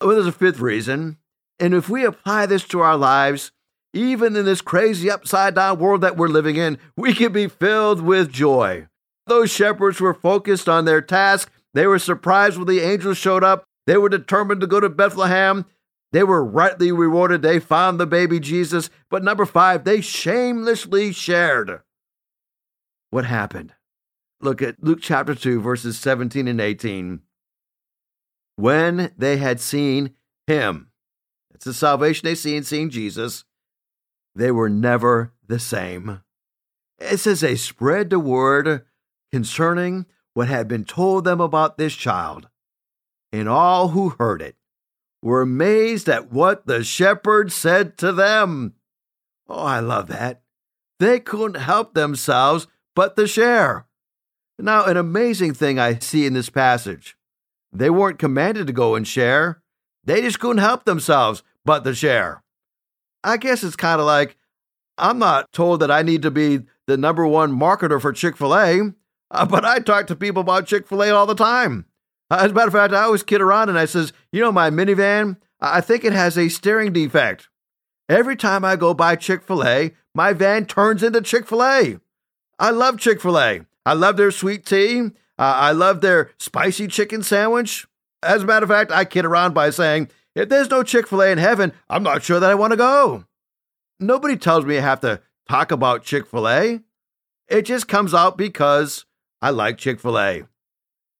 Well, 0.00 0.16
there's 0.16 0.26
a 0.26 0.32
fifth 0.32 0.58
reason, 0.58 1.18
and 1.60 1.74
if 1.74 1.88
we 1.88 2.04
apply 2.04 2.46
this 2.46 2.64
to 2.64 2.80
our 2.80 2.96
lives, 2.96 3.52
even 3.94 4.34
in 4.34 4.44
this 4.44 4.62
crazy 4.62 5.08
upside 5.08 5.54
down 5.54 5.78
world 5.78 6.00
that 6.00 6.16
we're 6.16 6.26
living 6.26 6.56
in, 6.56 6.78
we 6.96 7.14
can 7.14 7.32
be 7.32 7.46
filled 7.46 8.00
with 8.00 8.32
joy. 8.32 8.88
Those 9.26 9.50
shepherds 9.50 10.00
were 10.00 10.14
focused 10.14 10.68
on 10.68 10.84
their 10.84 11.00
task. 11.00 11.50
They 11.74 11.86
were 11.86 11.98
surprised 11.98 12.56
when 12.56 12.66
the 12.66 12.80
angels 12.80 13.18
showed 13.18 13.44
up. 13.44 13.64
They 13.86 13.96
were 13.96 14.08
determined 14.08 14.60
to 14.60 14.66
go 14.66 14.80
to 14.80 14.88
Bethlehem. 14.88 15.66
They 16.12 16.22
were 16.22 16.44
rightly 16.44 16.92
rewarded. 16.92 17.42
They 17.42 17.58
found 17.58 17.98
the 17.98 18.06
baby 18.06 18.40
Jesus. 18.40 18.88
But 19.10 19.24
number 19.24 19.44
five, 19.44 19.84
they 19.84 20.00
shamelessly 20.00 21.12
shared. 21.12 21.80
What 23.10 23.24
happened? 23.24 23.74
Look 24.40 24.62
at 24.62 24.82
Luke 24.82 25.00
chapter 25.02 25.34
2, 25.34 25.60
verses 25.60 25.98
17 25.98 26.46
and 26.48 26.60
18. 26.60 27.20
When 28.56 29.12
they 29.16 29.36
had 29.38 29.60
seen 29.60 30.14
him, 30.46 30.90
it's 31.54 31.64
the 31.64 31.74
salvation 31.74 32.26
they 32.26 32.34
see 32.34 32.56
in 32.56 32.64
seeing 32.64 32.90
Jesus, 32.90 33.44
they 34.34 34.50
were 34.50 34.68
never 34.68 35.32
the 35.46 35.58
same. 35.58 36.20
It 36.98 37.18
says 37.18 37.40
they 37.40 37.56
spread 37.56 38.10
the 38.10 38.18
word 38.18 38.84
concerning 39.32 40.06
what 40.34 40.48
had 40.48 40.68
been 40.68 40.84
told 40.84 41.24
them 41.24 41.40
about 41.40 41.78
this 41.78 41.94
child, 41.94 42.48
and 43.32 43.48
all 43.48 43.88
who 43.88 44.10
heard 44.10 44.42
it 44.42 44.56
were 45.22 45.42
amazed 45.42 46.08
at 46.08 46.32
what 46.32 46.66
the 46.66 46.84
shepherd 46.84 47.50
said 47.50 47.96
to 47.98 48.12
them. 48.12 48.74
Oh, 49.48 49.64
I 49.64 49.80
love 49.80 50.08
that. 50.08 50.42
They 50.98 51.20
couldn't 51.20 51.60
help 51.60 51.94
themselves 51.94 52.66
but 52.94 53.16
to 53.16 53.26
share. 53.26 53.86
Now, 54.58 54.84
an 54.84 54.96
amazing 54.96 55.54
thing 55.54 55.78
I 55.78 55.98
see 55.98 56.26
in 56.26 56.32
this 56.32 56.50
passage 56.50 57.16
they 57.72 57.90
weren't 57.90 58.18
commanded 58.18 58.66
to 58.66 58.72
go 58.72 58.94
and 58.94 59.06
share, 59.06 59.60
they 60.04 60.22
just 60.22 60.40
couldn't 60.40 60.58
help 60.58 60.84
themselves 60.84 61.42
but 61.64 61.84
to 61.84 61.94
share. 61.94 62.42
I 63.22 63.36
guess 63.36 63.62
it's 63.62 63.76
kind 63.76 64.00
of 64.00 64.06
like 64.06 64.36
I'm 64.96 65.18
not 65.18 65.52
told 65.52 65.80
that 65.80 65.90
I 65.90 66.02
need 66.02 66.22
to 66.22 66.30
be 66.30 66.60
the 66.86 66.96
number 66.96 67.26
one 67.26 67.52
marketer 67.52 68.00
for 68.00 68.12
Chick 68.12 68.36
fil 68.36 68.56
A, 68.56 68.94
uh, 69.30 69.46
but 69.46 69.64
I 69.64 69.78
talk 69.78 70.06
to 70.08 70.16
people 70.16 70.40
about 70.42 70.66
Chick 70.66 70.86
fil 70.86 71.02
A 71.02 71.10
all 71.10 71.26
the 71.26 71.34
time. 71.34 71.86
Uh, 72.30 72.38
as 72.40 72.50
a 72.50 72.54
matter 72.54 72.68
of 72.68 72.72
fact, 72.72 72.94
I 72.94 73.02
always 73.02 73.22
kid 73.22 73.40
around 73.40 73.68
and 73.68 73.78
I 73.78 73.84
says, 73.84 74.12
you 74.32 74.40
know, 74.40 74.52
my 74.52 74.70
minivan, 74.70 75.36
I 75.60 75.80
think 75.80 76.04
it 76.04 76.12
has 76.12 76.36
a 76.36 76.48
steering 76.48 76.92
defect. 76.92 77.48
Every 78.08 78.36
time 78.36 78.64
I 78.64 78.76
go 78.76 78.94
by 78.94 79.16
Chick 79.16 79.42
fil 79.42 79.64
A, 79.64 79.92
my 80.14 80.32
van 80.32 80.66
turns 80.66 81.02
into 81.02 81.20
Chick 81.20 81.46
fil 81.46 81.62
A. 81.62 81.98
I 82.58 82.70
love 82.70 82.98
Chick 82.98 83.20
fil 83.20 83.38
A. 83.38 83.60
I 83.84 83.92
love 83.94 84.16
their 84.16 84.30
sweet 84.30 84.66
tea. 84.66 85.00
Uh, 85.00 85.08
I 85.38 85.72
love 85.72 86.00
their 86.00 86.30
spicy 86.38 86.88
chicken 86.88 87.22
sandwich. 87.22 87.86
As 88.22 88.42
a 88.42 88.46
matter 88.46 88.64
of 88.64 88.70
fact, 88.70 88.90
I 88.90 89.04
kid 89.04 89.24
around 89.24 89.54
by 89.54 89.70
saying, 89.70 90.08
if 90.34 90.48
there's 90.48 90.70
no 90.70 90.82
Chick 90.82 91.06
fil 91.06 91.22
A 91.22 91.30
in 91.30 91.38
heaven, 91.38 91.72
I'm 91.88 92.02
not 92.02 92.22
sure 92.22 92.38
that 92.38 92.50
I 92.50 92.54
want 92.54 92.72
to 92.72 92.76
go. 92.76 93.24
Nobody 93.98 94.36
tells 94.36 94.64
me 94.64 94.76
I 94.78 94.82
have 94.82 95.00
to 95.00 95.20
talk 95.48 95.72
about 95.72 96.04
Chick 96.04 96.26
fil 96.26 96.48
A. 96.48 96.80
It 97.48 97.62
just 97.62 97.88
comes 97.88 98.12
out 98.12 98.36
because 98.36 99.05
I 99.40 99.50
like 99.50 99.78
Chick 99.78 100.00
fil 100.00 100.18
A. 100.18 100.44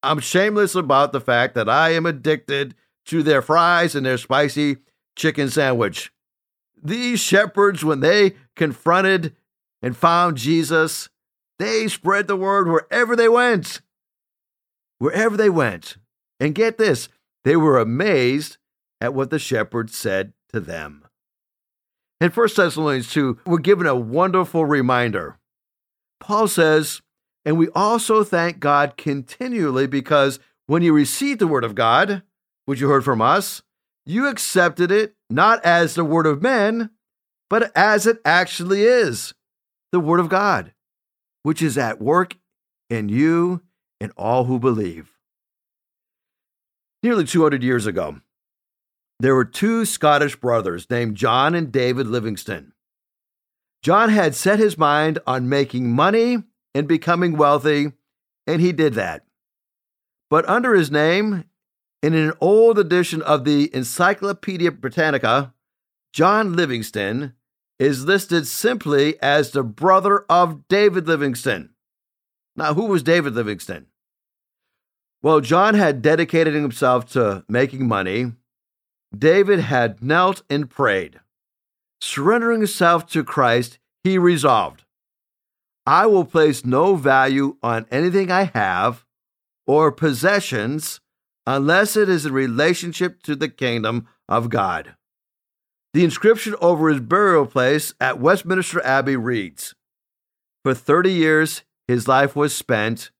I'm 0.02 0.20
shameless 0.20 0.74
about 0.74 1.12
the 1.12 1.20
fact 1.20 1.54
that 1.54 1.68
I 1.68 1.90
am 1.90 2.06
addicted 2.06 2.74
to 3.06 3.22
their 3.22 3.42
fries 3.42 3.94
and 3.94 4.06
their 4.06 4.18
spicy 4.18 4.78
chicken 5.16 5.48
sandwich. 5.48 6.12
These 6.80 7.20
shepherds, 7.20 7.84
when 7.84 8.00
they 8.00 8.34
confronted 8.54 9.34
and 9.82 9.96
found 9.96 10.36
Jesus, 10.36 11.08
they 11.58 11.88
spread 11.88 12.26
the 12.26 12.36
word 12.36 12.68
wherever 12.68 13.16
they 13.16 13.28
went. 13.28 13.80
Wherever 14.98 15.36
they 15.36 15.50
went. 15.50 15.96
And 16.38 16.54
get 16.54 16.78
this, 16.78 17.08
they 17.44 17.56
were 17.56 17.78
amazed 17.78 18.58
at 19.00 19.14
what 19.14 19.30
the 19.30 19.38
shepherds 19.38 19.96
said 19.96 20.32
to 20.52 20.60
them. 20.60 21.04
In 22.20 22.30
1 22.30 22.48
Thessalonians 22.56 23.12
2, 23.12 23.40
we're 23.46 23.58
given 23.58 23.86
a 23.86 23.94
wonderful 23.94 24.64
reminder. 24.64 25.38
Paul 26.20 26.48
says, 26.48 27.02
And 27.46 27.56
we 27.56 27.68
also 27.76 28.24
thank 28.24 28.58
God 28.58 28.96
continually 28.96 29.86
because 29.86 30.40
when 30.66 30.82
you 30.82 30.92
received 30.92 31.38
the 31.38 31.46
word 31.46 31.62
of 31.62 31.76
God, 31.76 32.22
which 32.64 32.80
you 32.80 32.88
heard 32.88 33.04
from 33.04 33.22
us, 33.22 33.62
you 34.04 34.26
accepted 34.26 34.90
it 34.90 35.14
not 35.30 35.64
as 35.64 35.94
the 35.94 36.04
word 36.04 36.26
of 36.26 36.42
men, 36.42 36.90
but 37.48 37.70
as 37.76 38.04
it 38.04 38.18
actually 38.24 38.82
is 38.82 39.32
the 39.92 40.00
word 40.00 40.18
of 40.18 40.28
God, 40.28 40.72
which 41.44 41.62
is 41.62 41.78
at 41.78 42.00
work 42.00 42.36
in 42.90 43.08
you 43.08 43.62
and 44.00 44.12
all 44.16 44.44
who 44.44 44.58
believe. 44.58 45.12
Nearly 47.04 47.24
200 47.24 47.62
years 47.62 47.86
ago, 47.86 48.20
there 49.20 49.36
were 49.36 49.44
two 49.44 49.84
Scottish 49.84 50.34
brothers 50.34 50.90
named 50.90 51.16
John 51.16 51.54
and 51.54 51.70
David 51.70 52.08
Livingstone. 52.08 52.72
John 53.82 54.08
had 54.08 54.34
set 54.34 54.58
his 54.58 54.76
mind 54.76 55.20
on 55.28 55.48
making 55.48 55.92
money 55.92 56.42
and 56.76 56.86
becoming 56.86 57.38
wealthy, 57.38 57.92
and 58.46 58.60
he 58.60 58.70
did 58.70 58.94
that. 58.94 59.24
But 60.28 60.46
under 60.48 60.74
his 60.74 60.90
name, 60.90 61.44
in 62.02 62.14
an 62.14 62.34
old 62.40 62.78
edition 62.78 63.22
of 63.22 63.44
the 63.44 63.74
Encyclopedia 63.74 64.70
Britannica, 64.72 65.54
John 66.12 66.54
Livingstone 66.54 67.32
is 67.78 68.04
listed 68.04 68.46
simply 68.46 69.20
as 69.22 69.50
the 69.50 69.62
brother 69.62 70.26
of 70.28 70.68
David 70.68 71.08
Livingstone. 71.08 71.70
Now, 72.56 72.74
who 72.74 72.86
was 72.86 73.02
David 73.02 73.34
Livingstone? 73.34 73.86
Well, 75.22 75.40
John 75.40 75.74
had 75.74 76.02
dedicated 76.02 76.54
himself 76.54 77.10
to 77.12 77.44
making 77.48 77.88
money. 77.88 78.32
David 79.16 79.60
had 79.60 80.02
knelt 80.02 80.42
and 80.50 80.68
prayed. 80.68 81.20
Surrendering 82.00 82.60
himself 82.60 83.06
to 83.08 83.24
Christ, 83.24 83.78
he 84.04 84.18
resolved, 84.18 84.84
I 85.86 86.06
will 86.06 86.24
place 86.24 86.64
no 86.64 86.96
value 86.96 87.56
on 87.62 87.86
anything 87.90 88.30
I 88.30 88.44
have 88.44 89.04
or 89.66 89.92
possessions 89.92 91.00
unless 91.46 91.96
it 91.96 92.08
is 92.08 92.26
in 92.26 92.32
relationship 92.32 93.22
to 93.22 93.36
the 93.36 93.48
kingdom 93.48 94.08
of 94.28 94.50
God. 94.50 94.96
The 95.94 96.04
inscription 96.04 96.56
over 96.60 96.88
his 96.88 97.00
burial 97.00 97.46
place 97.46 97.94
at 98.00 98.20
Westminster 98.20 98.84
Abbey 98.84 99.16
reads 99.16 99.74
For 100.64 100.74
30 100.74 101.12
years, 101.12 101.62
his 101.86 102.08
life 102.08 102.34
was 102.34 102.54
spent 102.54 103.12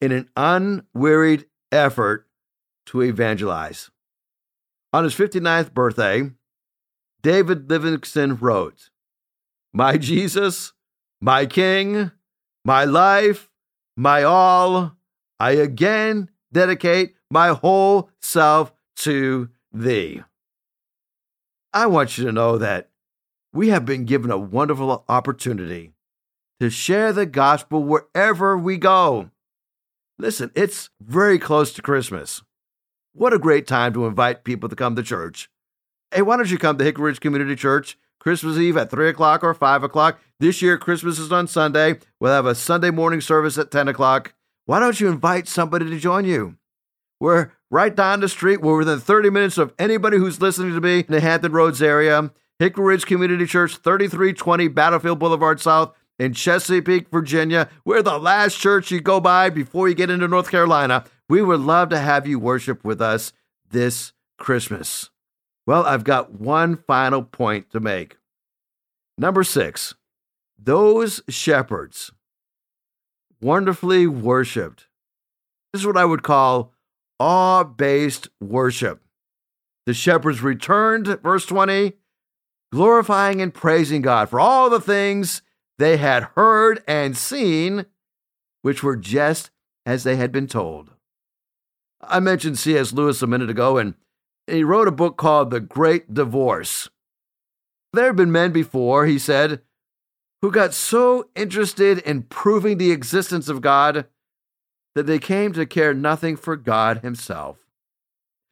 in 0.00 0.12
an 0.12 0.28
unwearied 0.36 1.46
effort 1.72 2.28
to 2.86 3.02
evangelize. 3.02 3.90
On 4.92 5.02
his 5.04 5.14
59th 5.14 5.72
birthday, 5.72 6.30
David 7.22 7.70
Livingstone 7.70 8.36
wrote, 8.36 8.90
My 9.72 9.96
Jesus, 9.96 10.74
my 11.24 11.46
King, 11.46 12.10
my 12.66 12.84
life, 12.84 13.48
my 13.96 14.24
all, 14.24 14.92
I 15.40 15.52
again 15.52 16.28
dedicate 16.52 17.14
my 17.30 17.48
whole 17.48 18.10
self 18.20 18.74
to 18.96 19.48
thee. 19.72 20.22
I 21.72 21.86
want 21.86 22.18
you 22.18 22.26
to 22.26 22.32
know 22.32 22.58
that 22.58 22.90
we 23.54 23.70
have 23.70 23.86
been 23.86 24.04
given 24.04 24.30
a 24.30 24.36
wonderful 24.36 25.02
opportunity 25.08 25.94
to 26.60 26.68
share 26.68 27.10
the 27.10 27.24
gospel 27.24 27.82
wherever 27.82 28.58
we 28.58 28.76
go. 28.76 29.30
Listen, 30.18 30.50
it's 30.54 30.90
very 31.00 31.38
close 31.38 31.72
to 31.72 31.80
Christmas. 31.80 32.42
What 33.14 33.32
a 33.32 33.38
great 33.38 33.66
time 33.66 33.94
to 33.94 34.04
invite 34.04 34.44
people 34.44 34.68
to 34.68 34.76
come 34.76 34.94
to 34.94 35.02
church. 35.02 35.48
Hey, 36.10 36.20
why 36.20 36.36
don't 36.36 36.50
you 36.50 36.58
come 36.58 36.76
to 36.76 36.84
Hickory 36.84 37.06
Ridge 37.06 37.20
Community 37.20 37.56
Church 37.56 37.96
Christmas 38.24 38.56
Eve 38.56 38.78
at 38.78 38.90
3 38.90 39.10
o'clock 39.10 39.44
or 39.44 39.52
5 39.52 39.82
o'clock? 39.82 40.18
This 40.40 40.62
year, 40.62 40.78
Christmas 40.78 41.18
is 41.18 41.30
on 41.30 41.46
Sunday. 41.46 41.98
We'll 42.18 42.32
have 42.32 42.46
a 42.46 42.54
Sunday 42.54 42.90
morning 42.90 43.20
service 43.20 43.58
at 43.58 43.70
10 43.70 43.86
o'clock. 43.86 44.32
Why 44.64 44.80
don't 44.80 44.98
you 44.98 45.08
invite 45.08 45.46
somebody 45.46 45.90
to 45.90 45.98
join 45.98 46.24
you? 46.24 46.56
We're 47.20 47.52
right 47.70 47.94
down 47.94 48.20
the 48.20 48.30
street. 48.30 48.62
We're 48.62 48.78
within 48.78 48.98
30 48.98 49.28
minutes 49.28 49.58
of 49.58 49.74
anybody 49.78 50.16
who's 50.16 50.40
listening 50.40 50.72
to 50.72 50.80
me 50.80 51.00
in 51.00 51.12
the 51.12 51.20
Hampton 51.20 51.52
Roads 51.52 51.82
area. 51.82 52.30
Hickory 52.58 52.94
Ridge 52.94 53.04
Community 53.04 53.44
Church, 53.44 53.76
3320 53.76 54.68
Battlefield 54.68 55.18
Boulevard 55.18 55.60
South 55.60 55.94
in 56.18 56.32
Chesapeake, 56.32 57.10
Virginia. 57.10 57.68
We're 57.84 58.02
the 58.02 58.18
last 58.18 58.58
church 58.58 58.90
you 58.90 59.02
go 59.02 59.20
by 59.20 59.50
before 59.50 59.86
you 59.86 59.94
get 59.94 60.08
into 60.08 60.28
North 60.28 60.50
Carolina. 60.50 61.04
We 61.28 61.42
would 61.42 61.60
love 61.60 61.90
to 61.90 61.98
have 61.98 62.26
you 62.26 62.38
worship 62.38 62.84
with 62.84 63.02
us 63.02 63.34
this 63.70 64.14
Christmas. 64.38 65.10
Well, 65.66 65.84
I've 65.84 66.04
got 66.04 66.32
one 66.32 66.76
final 66.76 67.22
point 67.22 67.70
to 67.70 67.80
make. 67.80 68.18
Number 69.16 69.44
six, 69.44 69.94
those 70.58 71.22
shepherds 71.28 72.12
wonderfully 73.40 74.06
worshiped. 74.06 74.88
This 75.72 75.82
is 75.82 75.86
what 75.86 75.96
I 75.96 76.04
would 76.04 76.22
call 76.22 76.72
awe 77.18 77.64
based 77.64 78.28
worship. 78.40 79.02
The 79.86 79.94
shepherds 79.94 80.42
returned, 80.42 81.06
verse 81.22 81.46
20, 81.46 81.92
glorifying 82.72 83.40
and 83.40 83.52
praising 83.52 84.02
God 84.02 84.28
for 84.30 84.40
all 84.40 84.70
the 84.70 84.80
things 84.80 85.42
they 85.78 85.96
had 85.96 86.30
heard 86.34 86.82
and 86.88 87.16
seen, 87.16 87.86
which 88.62 88.82
were 88.82 88.96
just 88.96 89.50
as 89.84 90.04
they 90.04 90.16
had 90.16 90.32
been 90.32 90.46
told. 90.46 90.90
I 92.02 92.20
mentioned 92.20 92.58
C.S. 92.58 92.92
Lewis 92.92 93.22
a 93.22 93.26
minute 93.26 93.50
ago, 93.50 93.78
and 93.78 93.94
he 94.46 94.64
wrote 94.64 94.88
a 94.88 94.92
book 94.92 95.16
called 95.16 95.50
The 95.50 95.60
Great 95.60 96.12
Divorce. 96.12 96.88
There 97.92 98.06
have 98.06 98.16
been 98.16 98.32
men 98.32 98.52
before, 98.52 99.06
he 99.06 99.18
said, 99.18 99.62
who 100.42 100.50
got 100.50 100.74
so 100.74 101.30
interested 101.34 101.98
in 101.98 102.24
proving 102.24 102.76
the 102.76 102.90
existence 102.90 103.48
of 103.48 103.62
God 103.62 104.06
that 104.94 105.06
they 105.06 105.18
came 105.18 105.52
to 105.52 105.64
care 105.64 105.94
nothing 105.94 106.36
for 106.36 106.56
God 106.56 106.98
Himself. 106.98 107.58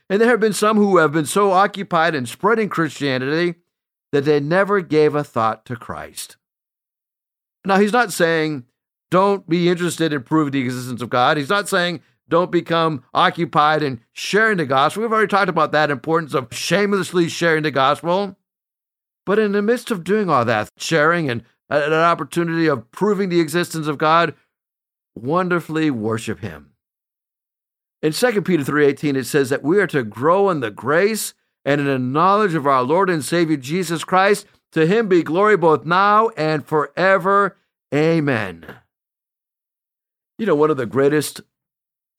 And 0.09 0.21
there 0.21 0.31
have 0.31 0.41
been 0.41 0.53
some 0.53 0.77
who 0.77 0.97
have 0.99 1.13
been 1.13 1.27
so 1.27 1.53
occupied 1.53 2.15
in 2.15 2.27
spreading 2.27 2.69
Christianity 2.69 3.57
that 4.11 4.25
they 4.25 4.41
never 4.41 4.81
gave 4.81 5.15
a 5.15 5.25
thought 5.25 5.65
to 5.67 5.77
Christ. 5.77 6.37
Now, 7.65 7.79
he's 7.79 7.93
not 7.93 8.13
saying 8.13 8.65
don't 9.11 9.49
be 9.49 9.69
interested 9.69 10.13
in 10.13 10.23
proving 10.23 10.53
the 10.53 10.61
existence 10.61 11.03
of 11.03 11.11
God. 11.11 11.37
He's 11.37 11.51
not 11.51 11.69
saying 11.69 12.01
don't 12.29 12.53
become 12.53 13.05
occupied 13.13 13.83
in 13.83 14.01
sharing 14.13 14.59
the 14.59 14.67
gospel. 14.67 15.03
We've 15.03 15.13
already 15.13 15.29
talked 15.29 15.49
about 15.49 15.73
that 15.73 15.91
importance 15.91 16.35
of 16.35 16.49
shamelessly 16.53 17.29
sharing 17.29 17.63
the 17.63 17.71
gospel. 17.71 18.37
But 19.25 19.39
in 19.39 19.53
the 19.53 19.63
midst 19.63 19.91
of 19.91 20.05
doing 20.05 20.29
all 20.29 20.45
that, 20.45 20.69
sharing 20.77 21.31
and 21.31 21.45
an 21.69 21.93
opportunity 21.93 22.67
of 22.67 22.91
proving 22.91 23.29
the 23.29 23.41
existence 23.41 23.87
of 23.87 23.99
God, 23.99 24.35
wonderfully 25.15 25.91
worship 25.91 26.41
him. 26.41 26.73
In 28.03 28.13
2 28.13 28.43
Peter 28.43 28.65
3:18 28.65 29.17
it 29.17 29.25
says 29.25 29.51
that 29.51 29.63
we 29.63 29.79
are 29.79 29.87
to 29.87 30.03
grow 30.03 30.51
in 30.51 30.61
the 30.61 30.71
grace 30.71 31.35
and 31.65 31.81
in 31.81 31.87
the 31.87 31.99
knowledge 31.99 32.55
of 32.55 32.67
our 32.67 32.83
Lord 32.83 33.09
and 33.09 33.25
Savior 33.25 33.57
Jesus 33.57 34.05
Christ. 34.05 34.47
To 34.73 34.87
him 34.87 35.07
be 35.07 35.23
glory 35.23 35.57
both 35.57 35.85
now 35.85 36.31
and 36.31 36.67
forever. 36.67 37.57
Amen. 37.95 38.65
You 40.39 40.47
know, 40.47 40.55
one 40.55 40.71
of 40.71 40.79
the 40.79 40.87
greatest 40.87 41.43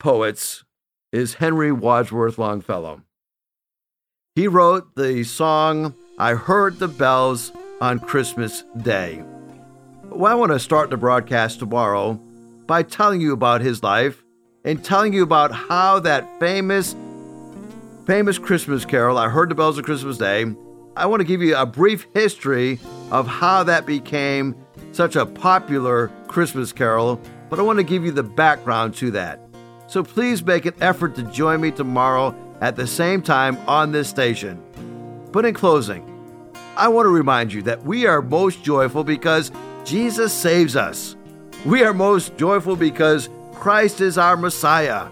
poets 0.03 0.65
is 1.13 1.35
Henry 1.35 1.71
Wadsworth 1.71 2.37
Longfellow. 2.37 3.03
He 4.35 4.49
wrote 4.49 4.95
the 4.95 5.23
song, 5.23 5.95
I 6.19 6.33
Heard 6.33 6.77
the 6.77 6.89
Bells 6.89 7.53
on 7.79 7.99
Christmas 7.99 8.65
Day. 8.81 9.23
Well, 10.09 10.29
I 10.29 10.35
want 10.35 10.51
to 10.51 10.59
start 10.59 10.89
the 10.89 10.97
broadcast 10.97 11.59
tomorrow 11.59 12.19
by 12.67 12.83
telling 12.83 13.21
you 13.21 13.31
about 13.31 13.61
his 13.61 13.81
life 13.81 14.21
and 14.65 14.83
telling 14.83 15.13
you 15.13 15.23
about 15.23 15.53
how 15.53 16.01
that 16.01 16.27
famous, 16.37 16.97
famous 18.05 18.37
Christmas 18.37 18.83
carol, 18.83 19.17
I 19.17 19.29
Heard 19.29 19.47
the 19.47 19.55
Bells 19.55 19.77
of 19.77 19.85
Christmas 19.85 20.17
Day, 20.17 20.45
I 20.97 21.05
want 21.05 21.21
to 21.21 21.25
give 21.25 21.41
you 21.41 21.55
a 21.55 21.65
brief 21.65 22.07
history 22.13 22.77
of 23.09 23.25
how 23.25 23.63
that 23.63 23.85
became 23.85 24.53
such 24.91 25.15
a 25.15 25.25
popular 25.25 26.09
Christmas 26.27 26.73
carol, 26.73 27.21
but 27.49 27.57
I 27.57 27.61
want 27.61 27.77
to 27.77 27.83
give 27.83 28.03
you 28.03 28.11
the 28.11 28.21
background 28.21 28.95
to 28.95 29.11
that. 29.11 29.42
So 29.87 30.03
please 30.03 30.43
make 30.43 30.65
an 30.65 30.75
effort 30.81 31.15
to 31.15 31.23
join 31.23 31.61
me 31.61 31.71
tomorrow 31.71 32.35
at 32.61 32.75
the 32.75 32.87
same 32.87 33.21
time 33.21 33.57
on 33.67 33.91
this 33.91 34.07
station. 34.07 34.61
But 35.31 35.45
in 35.45 35.53
closing, 35.53 36.09
I 36.75 36.87
want 36.87 37.05
to 37.05 37.09
remind 37.09 37.53
you 37.53 37.61
that 37.63 37.83
we 37.83 38.05
are 38.05 38.21
most 38.21 38.63
joyful 38.63 39.03
because 39.03 39.51
Jesus 39.83 40.33
saves 40.33 40.75
us. 40.75 41.15
We 41.65 41.83
are 41.83 41.93
most 41.93 42.37
joyful 42.37 42.75
because 42.75 43.29
Christ 43.53 44.01
is 44.01 44.17
our 44.17 44.35
Messiah. 44.37 45.07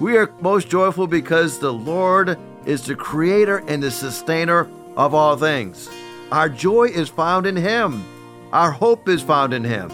We 0.00 0.16
are 0.16 0.32
most 0.40 0.68
joyful 0.68 1.06
because 1.06 1.58
the 1.58 1.72
Lord 1.72 2.38
is 2.64 2.84
the 2.84 2.96
creator 2.96 3.58
and 3.68 3.82
the 3.82 3.90
sustainer 3.90 4.68
of 4.96 5.14
all 5.14 5.36
things. 5.36 5.88
Our 6.32 6.48
joy 6.48 6.84
is 6.84 7.08
found 7.08 7.46
in 7.46 7.56
Him. 7.56 8.04
Our 8.52 8.72
hope 8.72 9.08
is 9.08 9.22
found 9.22 9.54
in 9.54 9.64
Him. 9.64 9.90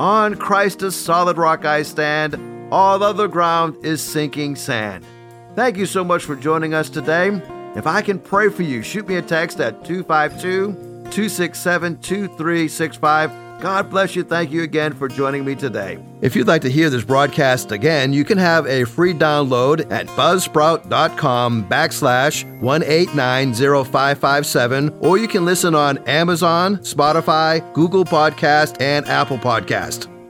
On 0.00 0.34
Christ, 0.34 0.82
a 0.82 0.90
solid 0.90 1.36
rock 1.36 1.64
I 1.64 1.82
stand. 1.82 2.53
All 2.74 3.02
other 3.04 3.28
ground 3.28 3.76
is 3.84 4.02
sinking 4.02 4.56
sand. 4.56 5.06
Thank 5.54 5.76
you 5.76 5.86
so 5.86 6.02
much 6.02 6.24
for 6.24 6.34
joining 6.34 6.74
us 6.74 6.90
today. 6.90 7.28
If 7.76 7.86
I 7.86 8.02
can 8.02 8.18
pray 8.18 8.48
for 8.48 8.64
you, 8.64 8.82
shoot 8.82 9.06
me 9.06 9.14
a 9.14 9.22
text 9.22 9.60
at 9.60 9.84
252 9.84 10.72
267 11.12 12.00
2365. 12.00 13.30
God 13.60 13.90
bless 13.90 14.16
you. 14.16 14.24
Thank 14.24 14.50
you 14.50 14.64
again 14.64 14.92
for 14.92 15.06
joining 15.06 15.44
me 15.44 15.54
today. 15.54 16.00
If 16.20 16.34
you'd 16.34 16.48
like 16.48 16.62
to 16.62 16.68
hear 16.68 16.90
this 16.90 17.04
broadcast 17.04 17.70
again, 17.70 18.12
you 18.12 18.24
can 18.24 18.38
have 18.38 18.66
a 18.66 18.82
free 18.82 19.14
download 19.14 19.88
at 19.92 20.08
buzzsprout.com 20.08 21.68
backslash 21.68 22.42
1890557, 22.60 24.98
or 25.00 25.16
you 25.16 25.28
can 25.28 25.44
listen 25.44 25.76
on 25.76 25.98
Amazon, 26.08 26.78
Spotify, 26.78 27.72
Google 27.72 28.04
Podcast, 28.04 28.80
and 28.80 29.06
Apple 29.06 29.38
Podcast. 29.38 30.12